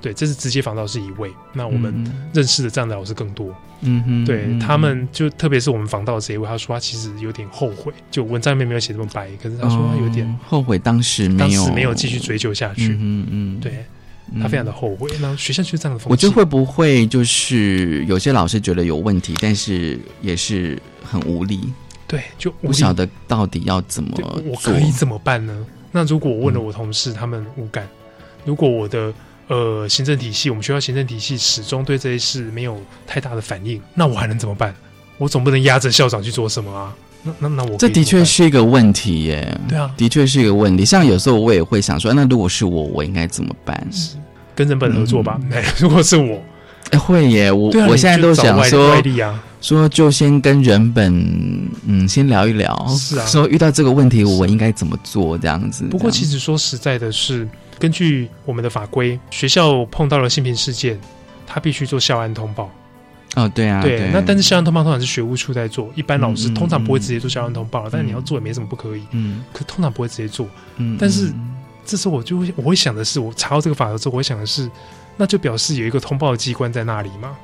[0.00, 1.30] 对，这是直接访到是一位。
[1.52, 1.92] 那我们
[2.32, 13.84] 认识的这样的老师更多，嗯哼，对他们就特别是我们访到的这一位，他说他其实有点后悔，就文章里面没有写这么白，可是他说他有点后悔当时没有没有继续追究下去，嗯嗯，对。
[14.40, 16.10] 他非常的后悔，那学校就是这样的风气。
[16.12, 21.60] 我觉得会不会就是有些老师觉得有问题，但是也是很无力。
[22.06, 25.66] 对，就不晓得到底要怎么，我可以怎么办呢？
[25.90, 27.84] 那如果我问了我同事，他们无感；
[28.44, 29.12] 如果我的
[29.50, 34.72] 呃行政体系，我们学校行政体系始终对这些事没有太大的反应，那我还能怎么办？
[35.18, 36.94] 我总不能压着校长去做什么啊？
[37.24, 39.60] 那那那我这的确是一个问题耶。
[39.68, 40.84] 对啊，的确是一个问题。
[40.84, 43.86] 像有时候我也会想说，那如果是我，我应该怎么办？
[43.92, 44.16] 是
[44.54, 45.38] 跟人本合作吧。
[45.50, 46.40] 哎， 如果是我，
[46.92, 47.50] 哎会耶。
[47.52, 49.02] 我我现在都想说，
[49.60, 52.86] 说就先跟人本嗯先聊一聊。
[52.96, 55.36] 是啊，说遇到这个问题，我应该怎么做？
[55.36, 55.84] 这样子。
[55.90, 57.46] 不过其实说实在的，是
[57.80, 61.00] 根据我们的法规，学校碰到了性平事件，
[61.46, 62.70] 他必须做校安通报。
[63.36, 71.32] 哦，对啊，对，那但是校安通报通常是学务处在做，一般老师通常不会直接做校安通报，但是你要做也没什么不可以，嗯，可通常不会直接做，嗯，但是
[71.86, 74.70] 这时候我就会我会想的是，我查到这个法则之后，我会想的是，
[75.16, 77.36] 那就表示有一个通报的机关在那里嘛，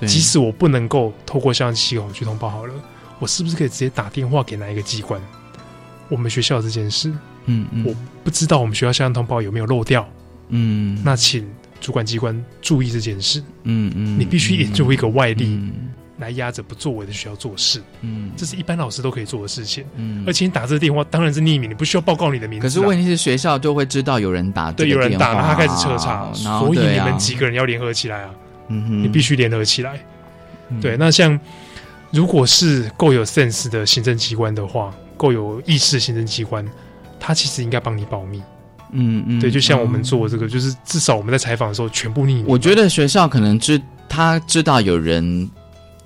[0.00, 2.74] 即使我不能够透过校安系统去通报好了，
[3.18, 5.20] 我是不是可以直接打电话给哪一个机关？
[6.08, 7.12] 我们学校这件事，
[7.46, 10.08] 嗯嗯，我不知道我们学校校通报有没有漏掉，
[10.48, 11.48] 嗯，那请
[11.80, 15.60] 主管机关注意这件事，嗯嗯，你必须引入一个外力。
[16.18, 22.64] 来压着不作为的学校做事，嗯，这是一般老师都可以做的事情，嗯，而且你打这个电话当然是匿名，你不需要报告你的名字。
[22.64, 28.30] 可是问题是学校就会知道有人打，对，有人打，他开始彻查，所以你们几个人要联合起来啊，
[28.68, 29.98] 嗯哼，你必须联合起来。
[30.80, 31.38] 对，那像
[32.12, 36.66] 如果是够有 sense 的行政机关的话，够有意识的行政机关，
[37.18, 38.42] 他其实应该帮你保密。
[38.92, 42.44] 嗯嗯，对，就像我们做这个，就是至少我们在采访的时候全部匿名。
[42.46, 45.50] 我觉得学校可能知他知道有人。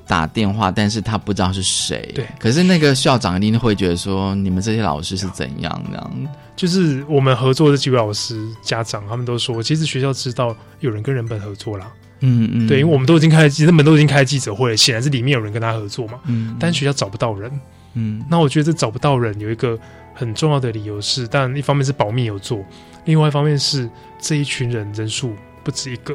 [0.08, 2.10] 打电话，但是他不知道是谁。
[2.14, 6.10] 对，可是那个校长一定会觉得说，你们这些老师是怎样的？
[6.56, 11.92] 就是我们合作的几位老师、家长，他们都说，其实学校知道有人跟人本合作啦。
[12.20, 16.14] 嗯嗯，对，因为我们都已经开，人本都已经开记者会，显然是里面有人跟他合作嘛。
[16.24, 17.52] 嗯，但学校找不到人。
[17.98, 19.76] 嗯，那我觉得这找不到人有一个
[20.14, 22.64] 很重要的理由是，但一方面是保密有做，
[23.06, 23.90] 另外一方面是
[24.20, 25.34] 这一群人人数
[25.64, 26.14] 不止一个。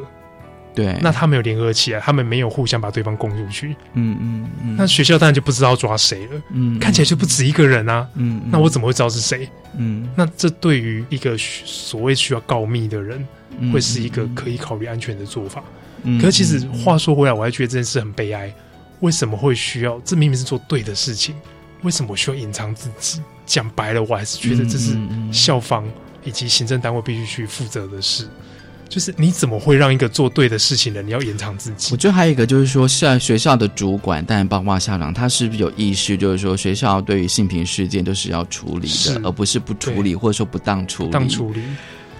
[0.74, 3.76] 对，那他们有联合起来，他们没有互相把对方供出去。
[3.92, 6.42] 嗯嗯嗯，那学校当然就不知道抓谁了。
[6.50, 8.08] 嗯，看起来就不止一个人啊。
[8.14, 9.48] 嗯，那我怎么会知道是谁？
[9.76, 13.24] 嗯，那这对于一个所谓需要告密的人，
[13.72, 15.62] 会是一个可以考虑安全的做法。
[16.02, 18.52] 嗯，可是其实话说回来，我还觉得这件事很悲哀。
[18.98, 20.00] 为什么会需要？
[20.04, 21.36] 这明明是做对的事情，
[21.84, 23.20] 为什么我需要隐藏自己？
[23.46, 24.96] 讲白了，我还是觉得这是
[25.30, 25.84] 校方
[26.24, 28.26] 以及行政单位必须去负责的事。
[28.88, 31.92] 就是你怎么会让一个做对的事情的你要延长自己？
[31.92, 41.10] 我觉得还有一个就是说，像学校的主管，当然包括校长，他是不是有意识，就是说学校对于性平事件都是要处理的，而不是不处理或者说不当处理。
[41.10, 41.62] 当处理，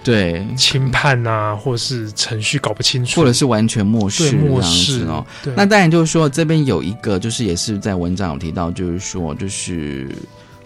[0.05, 0.47] 对。
[0.57, 5.27] 轻判啊，或是程序搞不清楚，或者是完全漠视漠视哦。
[5.57, 10.09] 那当然就是说，这边有一个，就是也是在文章有提到，就是说，就是。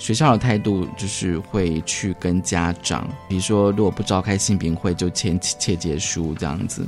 [0.01, 6.87] 学校的态度就是会去跟家长，比如说如果不召开性评会就签切结书这样子，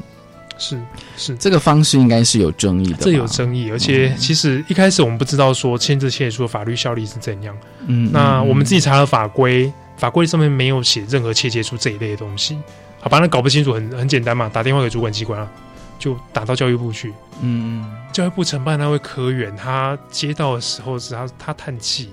[0.59, 0.81] 是
[1.17, 1.35] 是。
[1.35, 7.53] 这个方式应该是有争议的，这有争议，而且其实一开始我们不知道说签字切结书的法律效力是怎样，
[7.89, 12.59] 嗯，那我们自己查了法规，法规上面没有写任何切结书这一类的东西，
[13.01, 15.53] 好吧，那搞不清楚很很简单嘛，打电话给主管机关啊，
[15.99, 22.09] 就打到教育部去，嗯，教育部承办那位科员他接到的时候是他他叹气。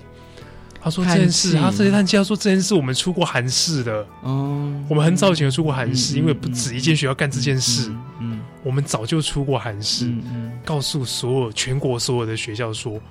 [0.80, 4.08] 他说这件事，他这些叹气，他说这件事，我们出过函式的。
[4.22, 7.92] 哦，我们很早以前就出过函示，因为不止一间学校干这件事。
[8.22, 10.10] 嗯，我们早就出过函式，
[10.64, 13.02] 告诉所有全国所有的学校说，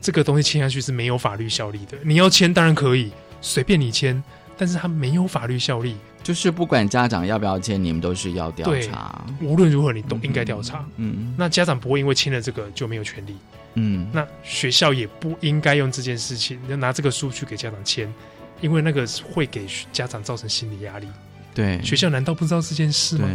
[0.00, 1.98] 这个东西签下去是没有法律效力的。
[2.04, 3.10] 你要签当然可以，
[3.40, 4.22] 随便你签，
[4.56, 5.96] 但是它没有法律效力。
[6.22, 9.24] 就是不管家长要不要签，你们都是要调查。
[9.40, 10.84] 无论如何，你都应该调查。
[10.96, 13.36] 嗯，那家长不会因为签了这个就没有权利。
[13.74, 18.12] 嗯，那学校也不应该用这件事情，要拿这个书去给家长签，
[18.60, 21.06] 因为那个会给家长造成心理压力。
[21.54, 23.28] 对，学校难道不知道这件事吗？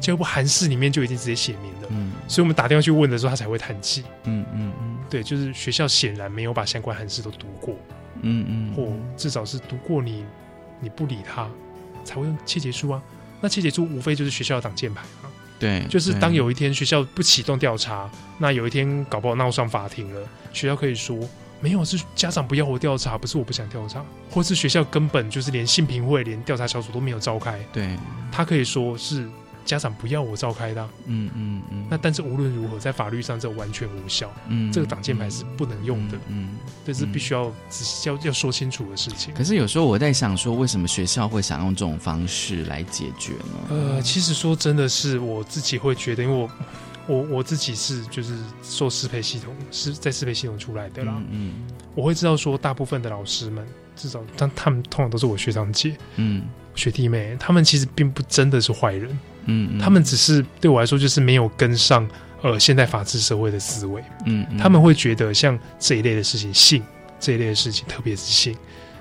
[0.00, 1.88] 教育部函式里面就已经直接写明了。
[1.90, 4.04] 嗯，所以我们打电话去问的时候，他才会叹气。
[4.24, 7.74] 嗯嗯嗯，对，就是学校显然没有把相关函式都读过。
[8.22, 10.24] 嗯嗯，或至少是读过，你
[10.80, 11.48] 你不理他，
[12.04, 13.02] 才会用切结书啊。
[13.40, 15.30] 那切结书无非就是学校的挡箭牌啊。
[15.58, 20.20] 对，就是当有一天学校不启动调查，那有一天搞不好闹上法庭了，
[20.52, 21.18] 学校可以说
[21.60, 27.58] 没有，是家长不要我调查，不是我不想调查，或是学校根本就是连性评会、连调查小组都没有召开。
[27.72, 27.96] 对，
[28.30, 29.28] 他可以说是。
[29.66, 31.86] 家长不要我召开的，嗯嗯嗯。
[31.90, 36.56] 那但是无论如何，在法律上这完全无效，嗯，这个挡箭牌是不能用的，嗯，
[36.86, 37.52] 这是必须要
[38.06, 39.34] 要要说清楚的事情。
[39.34, 43.68] 可是有时候我在想，说为什么学校会想用这种方式来解决呢？
[43.70, 46.50] 呃，其实说真的是我自己会觉得，因为我
[47.08, 51.54] 我我自己是就是做适配系统是在适配系统出来的啦，嗯，
[51.94, 56.42] 我会知道说大部分的老师们，至少但他们通常都是我学长姐，嗯，
[56.74, 59.16] 学弟妹，他们其实并不真的是坏人。
[59.46, 62.08] 嗯，他们只是对我来说，就是没有跟上
[62.42, 64.02] 呃现代法治社会的思维。
[64.24, 66.82] 嗯，他们会觉得像这一类的事情，性
[67.18, 68.56] 这一类的事情，特别是性，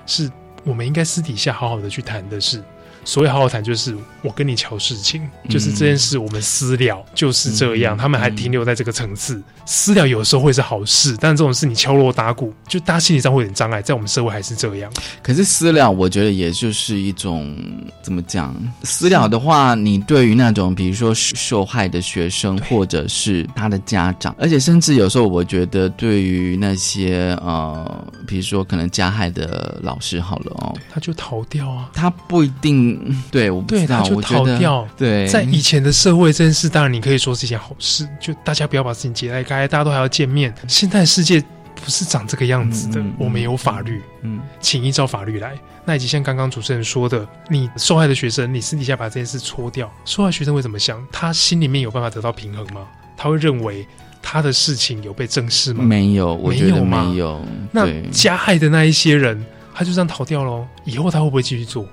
[0.06, 0.32] 是
[0.64, 2.64] 我们应该私底下好好的去谈的事。
[3.06, 7.96] 所谓好好谈，就是我跟你瞧事情，就是这件事我们私了，就是这样。
[7.96, 13.80] 他们还停留在这个层次，私了有时候会是好事，但这种事你敲锣打鼓，就大家心理上会有点障碍。
[13.80, 14.92] 在我们社会还是这样。
[15.22, 17.56] 可是私了，我觉得也就是一种
[18.02, 18.56] 怎么讲？
[18.82, 32.95] 私了的话，你对于那种比如说受害的学生，或者是他的家长，而且甚至有时候，我觉得对于那些呃，比如说可能加害的老师，好了哦，他就逃掉啊，他不一定。
[33.32, 34.88] 对，我对他就逃掉。
[34.98, 40.54] 对，在以前的社会，这件事当然你可以说是一件好事，就大家不要把事情解开，大家都还要见面。
[40.68, 41.44] 现在世界
[41.76, 45.58] 不是长这个样子的，我们有法律，嗯，请依照法律来。
[45.88, 51.06] 那以及像刚刚主持人说的，你受害的学生，你私底下把这件事搓掉，受害学生会怎么想？
[51.12, 52.88] 他心里面有办法得到平衡吗？
[53.16, 53.86] 他会认为
[54.22, 55.84] 他的事情有被正视吗？
[55.84, 57.40] 没有，我觉得没有。
[57.72, 60.66] 那加害的那一些人，他就这样逃掉喽？
[60.86, 61.88] 以后他会不会继续做？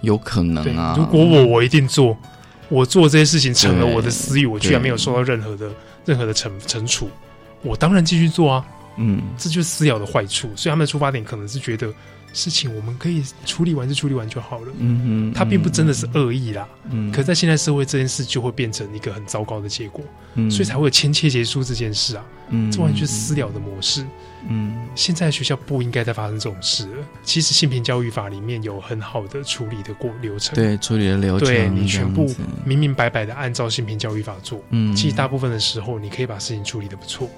[0.00, 0.94] 有可能啊。
[0.96, 2.16] 如果我，我一定做。
[2.68, 5.70] 我做这些事情成了我的私欲，我居然没有受到任何的
[6.04, 7.08] 任何的惩惩处，
[7.62, 8.66] 我当然继续做啊。
[8.96, 10.50] 嗯，这就是私了的坏处。
[10.56, 11.92] 所以他们的出发点可能是觉得。
[12.32, 14.66] 事情我们可以处理完就处理完就好了。
[14.78, 16.68] 嗯嗯，他并不真的是恶意啦。
[16.90, 20.04] 嗯，可在现在社会，这件事就会变成一个很糟糕的结果。
[20.34, 22.22] 嗯，所以才会有签切结束这件事啊。
[22.50, 24.02] 嗯，这完全是私了的模式。
[24.02, 24.08] 嗯，
[24.94, 27.06] 现在学校不应该再发生这种事了。
[27.22, 30.54] 其实性平教育法里面有很好的处理的过流程。
[30.54, 31.48] 对，处理的流程。
[31.48, 32.32] 对你全部
[32.64, 34.62] 明明白白的按照性平教育法做。
[34.70, 37.28] 嗯，其实大部分的时候，你可以把事情处理的不错。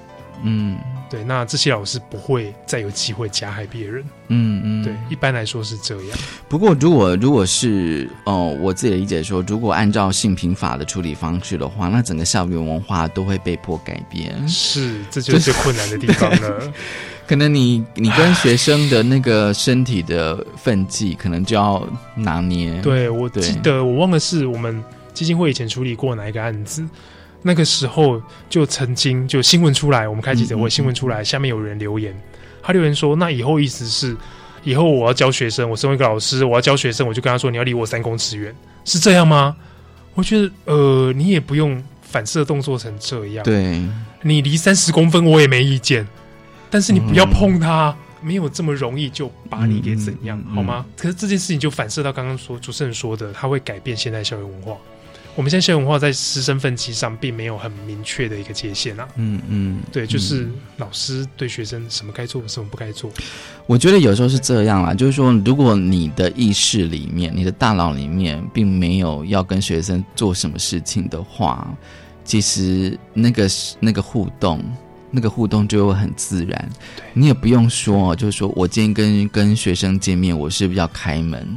[0.42, 0.78] 嗯，
[1.10, 4.04] 对，那这些老师不会再有机会加害别人。
[4.28, 6.18] 嗯嗯，对，一般来说是这样。
[6.48, 14.48] 不过，如果如果是哦，我自己的理解说，如果按照性平法的处理方式的话，那整个校园文化都会被迫改变。
[14.48, 16.72] 是，这就是困难的地方了。
[17.26, 22.80] 可能你你跟学生的那个身体的分际，可能就要拿捏。
[22.80, 24.82] 对，我记得我忘了是我们
[25.12, 26.82] 基金会以前处理过哪一个案子。
[27.42, 28.20] 那个时候
[28.50, 32.14] 就曾经就新闻出来，我们开记者会，新闻出来，下面有人留言，
[32.62, 34.16] 他留言说：“那以后意思是，
[34.64, 39.56] 以后我要教学生，我身为一个老师，我要教学生，我就跟他说，你要离我三公尺远，是这样吗？”
[40.14, 43.80] 我觉得，呃，你也不用反射动作成这样，对，
[44.22, 46.04] 你离三十公分我也没意见，
[46.68, 50.84] 但是你不要碰他，没有这么容易就把你给怎样，好吗？
[50.96, 54.76] 可是这件事情就反射到刚刚说主持人说的，他会改变现代校园文化。
[55.38, 59.08] 我们现在校园文化在师生分级上并没有很明确的一个界限啊。
[59.14, 63.08] 嗯嗯，对，就是老师对学生什么该做，什么不该做。
[63.64, 71.72] 我觉得有时候是这样啦，就是说，如果你的意识里面、你的大脑里面并没有要跟学生做什么事情的话，
[72.24, 74.60] 其实那个那个互动，
[75.08, 76.68] 那个互动就会很自然。
[77.12, 81.56] 你也不用说，就是说我今天跟跟学生见面，我是不是要开门？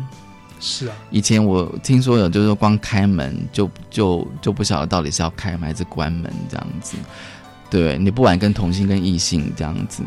[0.62, 6.96] 是啊，以前我听说有，就是说光开门就就就不晓得到底是要开门还是关门这样子。
[7.70, 10.04] 对你不管跟同性跟异性这样子，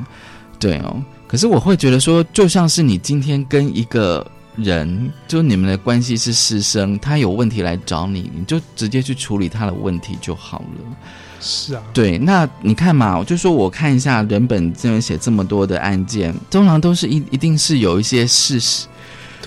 [0.60, 1.02] 对哦。
[1.26, 4.24] 可是我会觉得说，就像是你今天跟一个
[4.54, 10.96] 人，就你们的关系是师生，他有问题来找你，你就直接去处理他的问题就好了。
[11.40, 12.16] 是啊，对。
[12.18, 18.86] 那你看嘛，我就说我看一下人本这边写这么多的案件，通常都是一一定是有一些事实。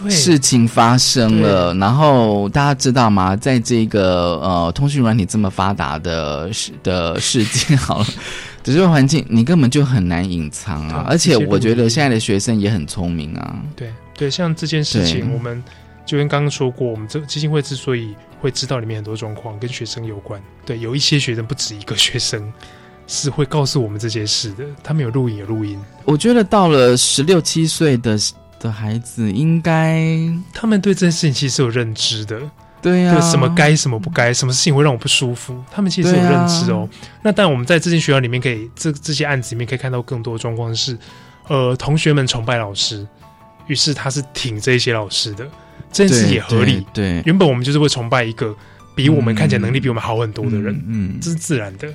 [0.09, 3.35] 事情发生了，然后大家知道吗？
[3.35, 8.05] 在这个呃通讯软体这么发达的世的世界，好了，
[8.63, 11.05] 这个环境你根本就很难隐藏啊！
[11.07, 13.55] 而且我觉得现在的学生也很聪明啊。
[13.75, 15.63] 对对，像这件事情，我们
[16.05, 22.51] 就跟刚刚说过，我们这基金会之所以会知道里面很多状况跟学生有关，对，有一些学生不止一个学生
[23.07, 25.79] 是会告诉我们这些事的，他们有录影有录音。
[26.05, 28.17] 我觉得到了十六七岁的。
[28.59, 30.07] 的孩子应该，
[30.53, 32.39] 他们对这件事情其实有认知的，
[32.81, 36.87] 对呀，什么该什么不该，什么事情会让我不舒服，他们其实有认知哦。
[37.21, 40.97] 那但我们在这间学校里面，可以这这些案子里面可以看到更多的状况是，
[41.47, 43.05] 呃，同学们崇拜老师，
[43.67, 45.47] 于是他是挺这些老师的，
[45.91, 46.85] 这件事也合理。
[46.93, 48.55] 对，原本我们就是会崇拜一个
[48.95, 51.87] 比我们看起来能力比我们好很多的人，嗯，这是自然的。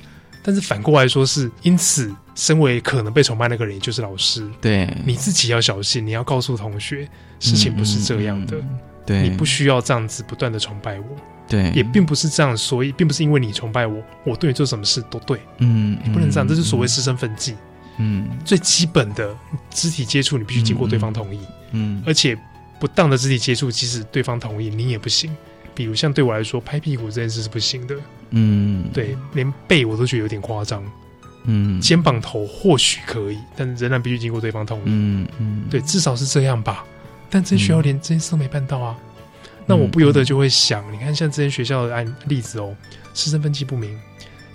[0.43, 4.87] 但是反过来说，是因此，身为可能被崇拜那个人，也就是老师，对。
[5.05, 7.07] 你自己要小心，你要告诉同学，
[7.39, 8.57] 事情不是这样的，
[9.05, 9.23] 对。
[9.23, 11.05] 你不需要这样子不断的崇拜我，
[11.47, 17.55] 对，也并不是这样，所以并不是因为你崇拜我，我对你做什么事都对，嗯，你不能这样，这是所谓师生分际，
[17.97, 19.33] 嗯，最基本的
[19.69, 21.39] 肢体接触，你必须经过对方同意，
[21.71, 22.37] 嗯，而且
[22.79, 25.33] 不当的肢体接触，即使对方同意，你也不行。
[25.75, 27.95] 比如像对我来说，拍屁股这件事是不行的。
[28.31, 30.83] 嗯，对，连背我都觉得有点夸张。
[31.45, 34.83] 嗯，肩膀头或许可以，但仍然必须经过对方同意。
[34.85, 36.85] 嗯嗯，对，至少是这样吧。
[37.29, 38.95] 但这些学校连这件事都没办到啊。
[39.65, 42.75] 那我不由得就会想，你看像这些学校的案例子哦，
[43.13, 43.99] 师生分歧不明，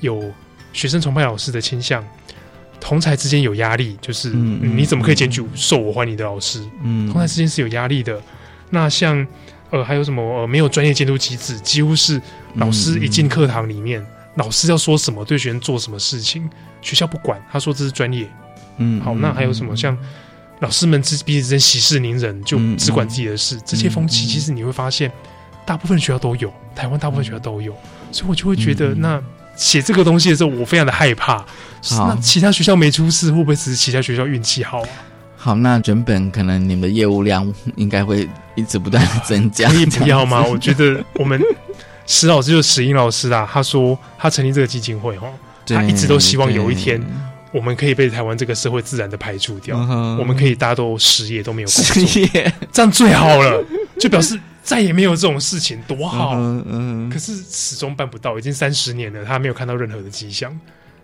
[0.01, 0.33] 有
[0.73, 2.03] 学生崇拜老师的倾向，
[2.81, 6.62] 同才之间有压力，就是你怎么可以检举受我欢迎的老师？
[6.83, 8.21] 嗯，同才之间是有压力的。
[8.71, 9.27] 那像。
[9.71, 10.23] 呃，还有什么？
[10.23, 12.21] 呃，没有专业监督机制，几乎是
[12.55, 14.05] 老师一进课堂里面，
[14.37, 16.49] 老师要说什么，对学生做什么事情，
[16.81, 18.29] 学校不管，他说这是专业。
[18.79, 19.77] 嗯，好，那还有什么？
[19.77, 19.97] 像
[20.61, 25.11] 老师们之彼此之间息事宁人，就只管自己的事，这些风气，其实你会发现，
[25.66, 27.77] 大部分学校都有，台湾大部分学校都有，
[28.11, 29.23] 所以我就会觉得，那
[29.55, 31.45] 写这个东西的时候，我非常的害怕。
[31.91, 34.89] 那其他学校没出事，会不会只是其他学校运气好啊？
[35.41, 39.68] 好，那整本可能你们的业务量应该会一直不断的增加。
[39.70, 40.45] 可以不要吗？
[40.45, 41.41] 我觉得我们
[42.07, 45.32] 石老师就是石英老师啊，他说他成立这个基金会哦，
[45.64, 47.01] 他一直都希望有一天
[47.53, 49.78] 我们可以被台湾这个社会自然的排除掉，
[50.18, 53.64] 我们可以大家都失业都没有失业，这样最好了，
[53.99, 56.34] 就表示再也没有这种事情，多好。
[56.34, 57.11] 嗯嗯。
[57.11, 60.53] 可是始终办不到，已经三十年了，他没有看到任何的迹象。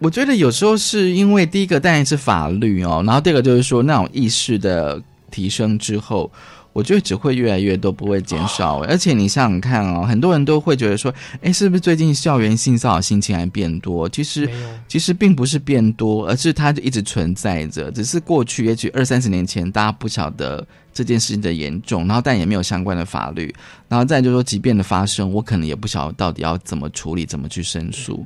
[0.04, 6.30] 我觉得有时候是因为第一个当然是法律哦，然后第二个就是说那种意识的提升之后，
[6.74, 8.80] 我觉得只会越来越多，不会减少。
[8.82, 14.06] 而且你想想看哦，很多人都会觉得说，哎，是不是最近校园性骚扰性侵还变多？
[14.10, 14.46] 其实
[14.86, 23.50] 其实并不是变多，而是它就一直存在着，只是过去也许二三十年前大家不晓得这件事情的严重，然后但也没有相关的法律，
[23.88, 28.22] 然后再就是说即便的发生，我可能也不晓得到底要怎么处理，怎么去申诉。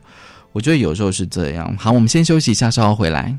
[0.58, 1.72] 我觉得有时候是这样。
[1.78, 3.32] 好，我们先休息一下，稍后回来。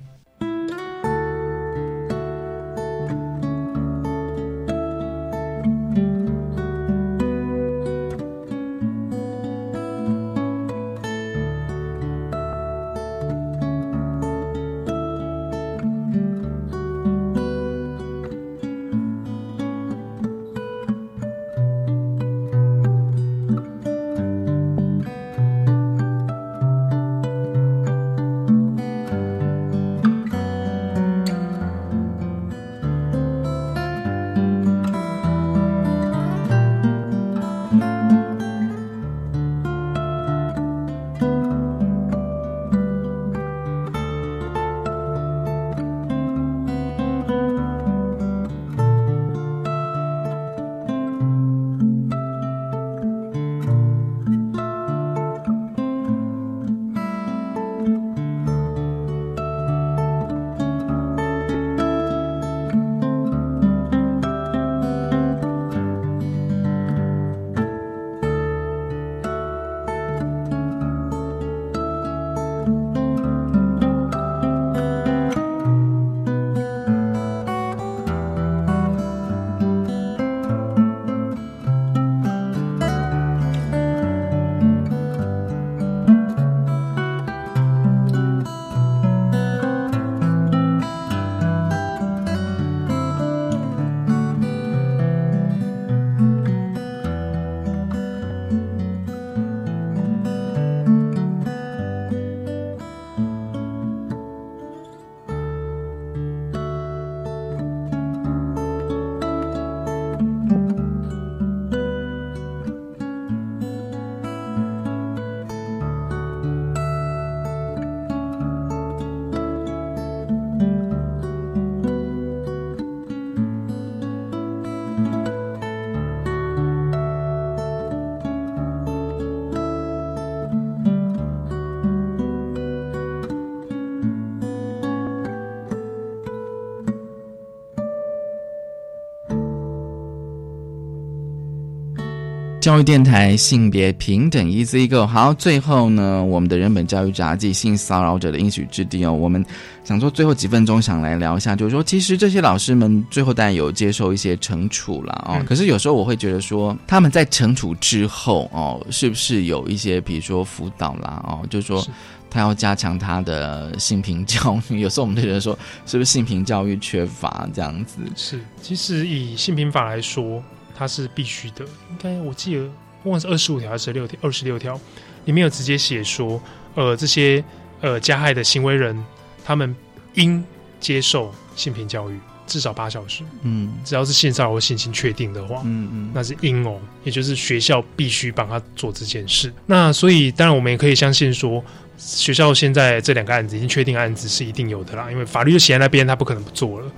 [142.59, 145.07] 教育电台性别平等，Easy Go。
[145.07, 149.45] 好，最后呢，我们的人本教育杂技性骚扰者的应许之地哦，我们
[149.85, 155.41] 想说最后几分钟想来聊一下，就是说，其实这些老师们最后当然有接受一些惩处了哦。
[155.47, 161.81] 可是有时候我会觉得说，他们在惩处之后哦，是不是有一些比如说辅导啦哦，就是说
[162.29, 164.81] 他要加强他的性平教育。
[164.81, 167.99] 有时候我们就觉得说，是不是性平教育缺乏这样子？
[168.17, 170.43] 是，其实以性平法来说。
[170.79, 172.65] 它是必须的，应该我记得，
[173.03, 174.79] 不管是二十五条还是六条，二十六条
[175.25, 176.41] 里面有直接写说，
[176.73, 177.43] 呃，这些
[177.81, 178.97] 呃加害的行为人，
[179.43, 179.75] 他们
[180.13, 180.41] 应
[180.79, 182.17] 接受性平教育
[182.47, 183.25] 至少八小时。
[183.41, 189.51] 嗯，只要是性骚扰或性侵确定的话，嗯嗯，那是应哦，也就是学校必须帮他做这件事。
[189.65, 191.61] 那所以当然我们也可以相信说，
[191.97, 196.89] 学校现在这两个案子已经确定案子是一定有的啦，因为法律就写在那边，他不可能不做了。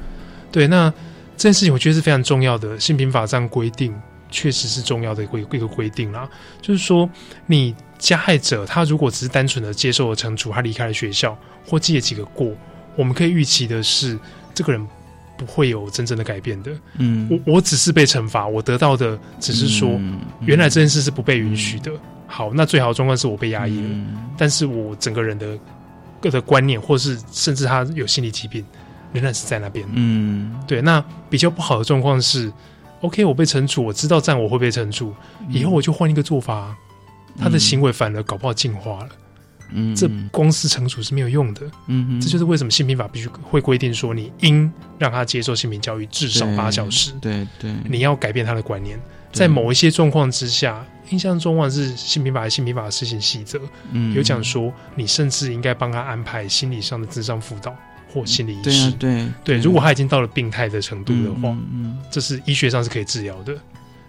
[0.52, 0.94] 对，那。
[1.42, 3.92] 这件事情我觉得是非常重要的，性平法这样规定
[4.30, 6.30] 确实是重要的规一个规定啦。
[6.62, 7.10] 就是说，
[7.48, 11.36] 你加害者他如果只是单纯的接受了惩处，他离开了学校
[11.66, 12.56] 或记了几个过，
[12.96, 14.20] 我们可以预期的是，
[14.54, 14.88] 这个人
[15.36, 16.72] 不会有真正的改变的。
[17.00, 20.00] 嗯，我我只是被惩罚，我得到的只是说，
[20.42, 21.92] 原来这件事是不被允许的。
[22.28, 23.90] 好，那最好的状况是我被压抑了，
[24.38, 25.58] 但是我整个人的
[26.22, 28.64] 个的观念，或是甚至他有心理疾病。
[29.14, 30.82] 仍然是在那边，嗯，对。
[30.82, 32.52] 那比较不好的状况是
[33.02, 35.14] ，OK，我被惩处，我知道这样我会被惩处，
[35.50, 36.76] 以后我就换一个做法，
[37.38, 39.10] 他的行为反而搞不好进化了。
[39.74, 49.00] 嗯，这光是惩处是没有用的，嗯，这就是为什么性平法必须会规定说，你应让他接受性平教育至少八小时，对对，你要改变他的观念，
[49.32, 53.62] 在某一些状况之下，印象中啊是性平法性平法的施行细则，
[53.94, 57.74] 嗯，有讲说你甚至应该帮他安排心理上的智商辅导
[58.14, 63.58] 或心理医师，对对，如果他已经到了病态的程度的话，嗯，这是医学上是可以治疗的。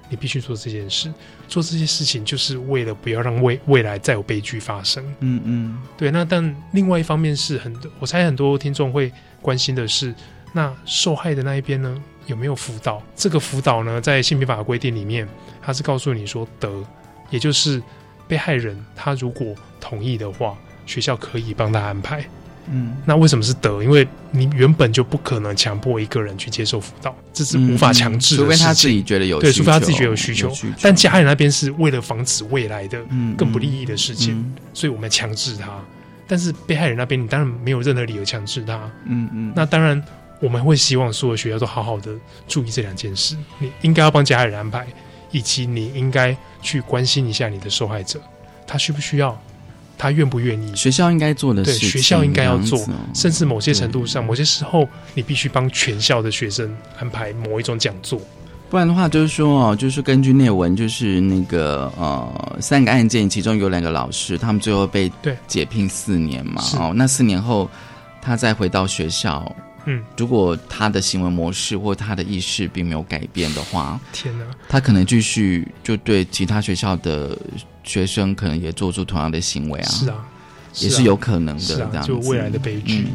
[0.08, 1.10] 你必须做这件事，
[1.48, 5.02] 做这些事情就是为了不要让未未来再有悲剧发生。
[5.20, 6.10] 嗯嗯，对。
[6.10, 10.14] 那但另外一方面是很，我猜很多听众会关心的是，
[10.52, 13.02] 那受害的那一边呢有没有辅导？
[13.16, 15.26] 这个辅导呢，在性平法规定里面，
[15.62, 16.70] 他是告诉你说得，
[17.30, 17.82] 也就是
[18.28, 22.22] 被害人他如果同意的话，学校可以帮他安排。
[22.72, 23.82] 嗯，那为什么是德？
[23.82, 28.42] 因为你原本就不可能强迫一个人去接受辅导，这是无法强制的。
[28.42, 30.50] 除非他自己觉得有对，除非他自己觉得有需求。
[30.80, 32.98] 但家人那边是为了防止未来的
[33.36, 35.70] 更不利益的事情，所以我们强制他。
[36.26, 38.90] 但是被害人那边，你当然没有任何理由强制他。
[39.04, 39.52] 嗯嗯。
[39.54, 40.02] 那当然，
[40.40, 42.10] 我们会希望所有学校都好好的
[42.48, 43.36] 注意这两件事。
[43.58, 44.86] 你应该要帮家人安排，
[45.30, 48.18] 以及你应该去关心一下你的受害者，
[48.66, 49.38] 他需不需要。
[49.98, 50.74] 他愿不愿意？
[50.74, 52.78] 学校应该做的，对，学校应该要做，
[53.14, 58.20] 甚至某些程度上，某些时候，你必须帮全校的学生安排某一种讲座，
[58.68, 65.10] 不然的话，就是说哦，就是根据内文，就是那个呃，三个案件，其中有两个老师，他们最后被
[65.46, 67.70] 解聘四年嘛，哦，那四年后
[68.20, 77.38] 他再回到学校，嗯，如果他的行为模式或他的意识并没有改变的话，天哪，他可能继续就对其他学校的。
[77.82, 80.16] 学生可能也做出同样的行为啊，是啊，
[80.80, 83.06] 也是有可能的，这样就未来的悲剧。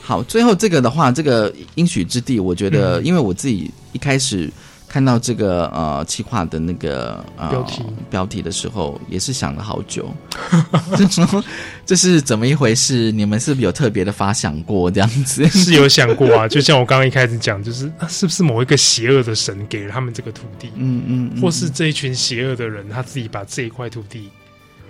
[0.00, 4.50] 好，最后这个的话，这个应许之地，我觉得，因为我自己一开始。
[4.92, 10.14] 看到这个呃企划的那个标题标题的时候，也是想了好久，
[10.98, 11.42] 就说
[11.86, 13.10] 这是怎么一回事？
[13.10, 15.48] 你们是不是有特别的发想过这样子？
[15.48, 20.68] 是有想过啊， 就像我刚刚一开始讲，就是是不是某一个邪恶的神给了他们这个土地？
[20.74, 24.28] 嗯嗯，或是这一群邪恶的人他自己把这一块土地。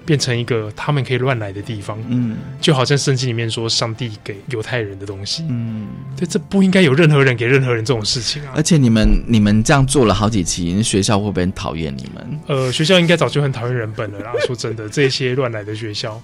[0.05, 8.53] 变成一个他们可以乱来的地方，嗯，就好像圣经里面说上帝给犹太人的东西，嗯，对，这不应该有任何人给任何人这种事情啊！
[8.57, 12.41] 而且你们你们这样做了好几期，学校会不会很讨厌你们？
[12.47, 14.33] 呃，学校应该早就很讨厌人本了啦。
[14.47, 16.21] 说真的，这些乱来的学校，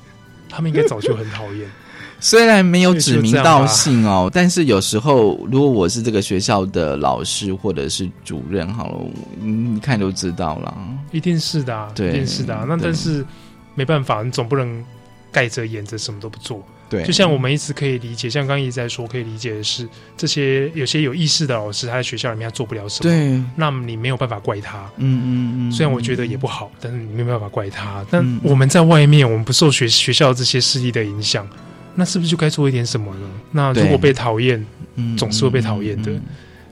[0.48, 1.68] 他们应该早就很讨厌。
[2.20, 8.98] 虽然没有指名道姓哦，但是有时候如果我是这个学校的老师或者是主任，好了，
[9.40, 10.76] 你一看就知道了，
[11.12, 12.64] 一定是的，一定是的。
[12.68, 13.24] 那但是。
[13.78, 14.84] 没办法，你总不能
[15.30, 16.66] 盖着掩着什么都不做。
[16.90, 23.08] 对，就像我们一直可以理解，像刚刚一直在说，可以理解的是，这些有些有意识的老师，他在学校里面他做不了什么。
[23.08, 24.90] 对，那么你没有办法怪他。
[24.96, 25.72] 嗯嗯嗯。
[25.72, 28.04] 虽然我觉得也不好，但是你没有办法怪他。
[28.10, 31.46] 但我们在外面，我们不受学学校这些势力的影响，
[31.94, 33.28] 那是不是就该做一点什么呢？
[33.52, 34.66] 那如果被讨厌，
[35.16, 36.10] 总是会被讨厌的。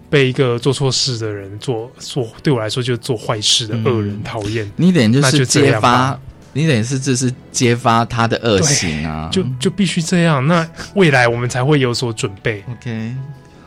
[0.09, 4.71] 被一个做错事的人做做，对我来说就是做坏事的恶人讨厌。
[4.77, 6.19] 你等就是揭发。
[6.57, 12.65] 你等于是这是揭发他的恶行啊，就就必须这样，那未来我们才会有所准备。
[12.71, 13.15] OK，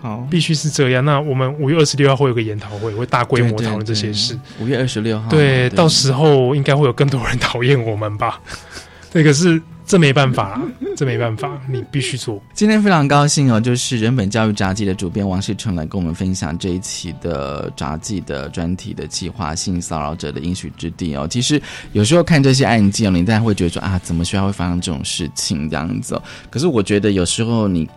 [0.01, 1.05] 好，必须是这样。
[1.05, 4.37] 那我们五月二十六号会有个研讨会，会大规模讨论这些事。
[4.59, 8.41] 五月二十六号，对，到时候应该会有更多人讨厌我们吧？
[9.13, 9.61] 对，可是。
[9.89, 10.61] 这没办法，
[10.95, 12.39] 这没办法，你必须做。
[12.53, 21.27] 今天非常高兴哦，就是人本教育杂技的主编王世成来跟我们分享这一期的杂技的专题的计划——性骚扰者的应许之地哦。
[21.27, 21.59] 其实
[21.91, 26.21] 有时候看这些案件，你大家会觉得说啊，怎么学校会发生这种事情这样子哦？
[26.51, 27.89] 可是我觉得有时候你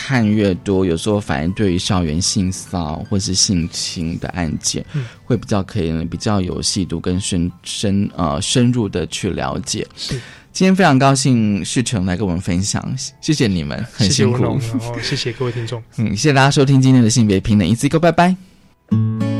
[0.00, 4.84] 看越多，有时候反而对于校园性骚或是性侵的案件，
[5.24, 9.84] 会比较可以比较有细度跟深深呃深入的去了解。
[9.96, 10.20] 是。
[10.52, 12.82] 今天非常高兴世成来跟我们分享，
[13.20, 19.37] 谢谢你们，很辛苦，然后谢谢各位听众， 嗯，谢谢大家收听今天的性别平等，一次一个，拜拜。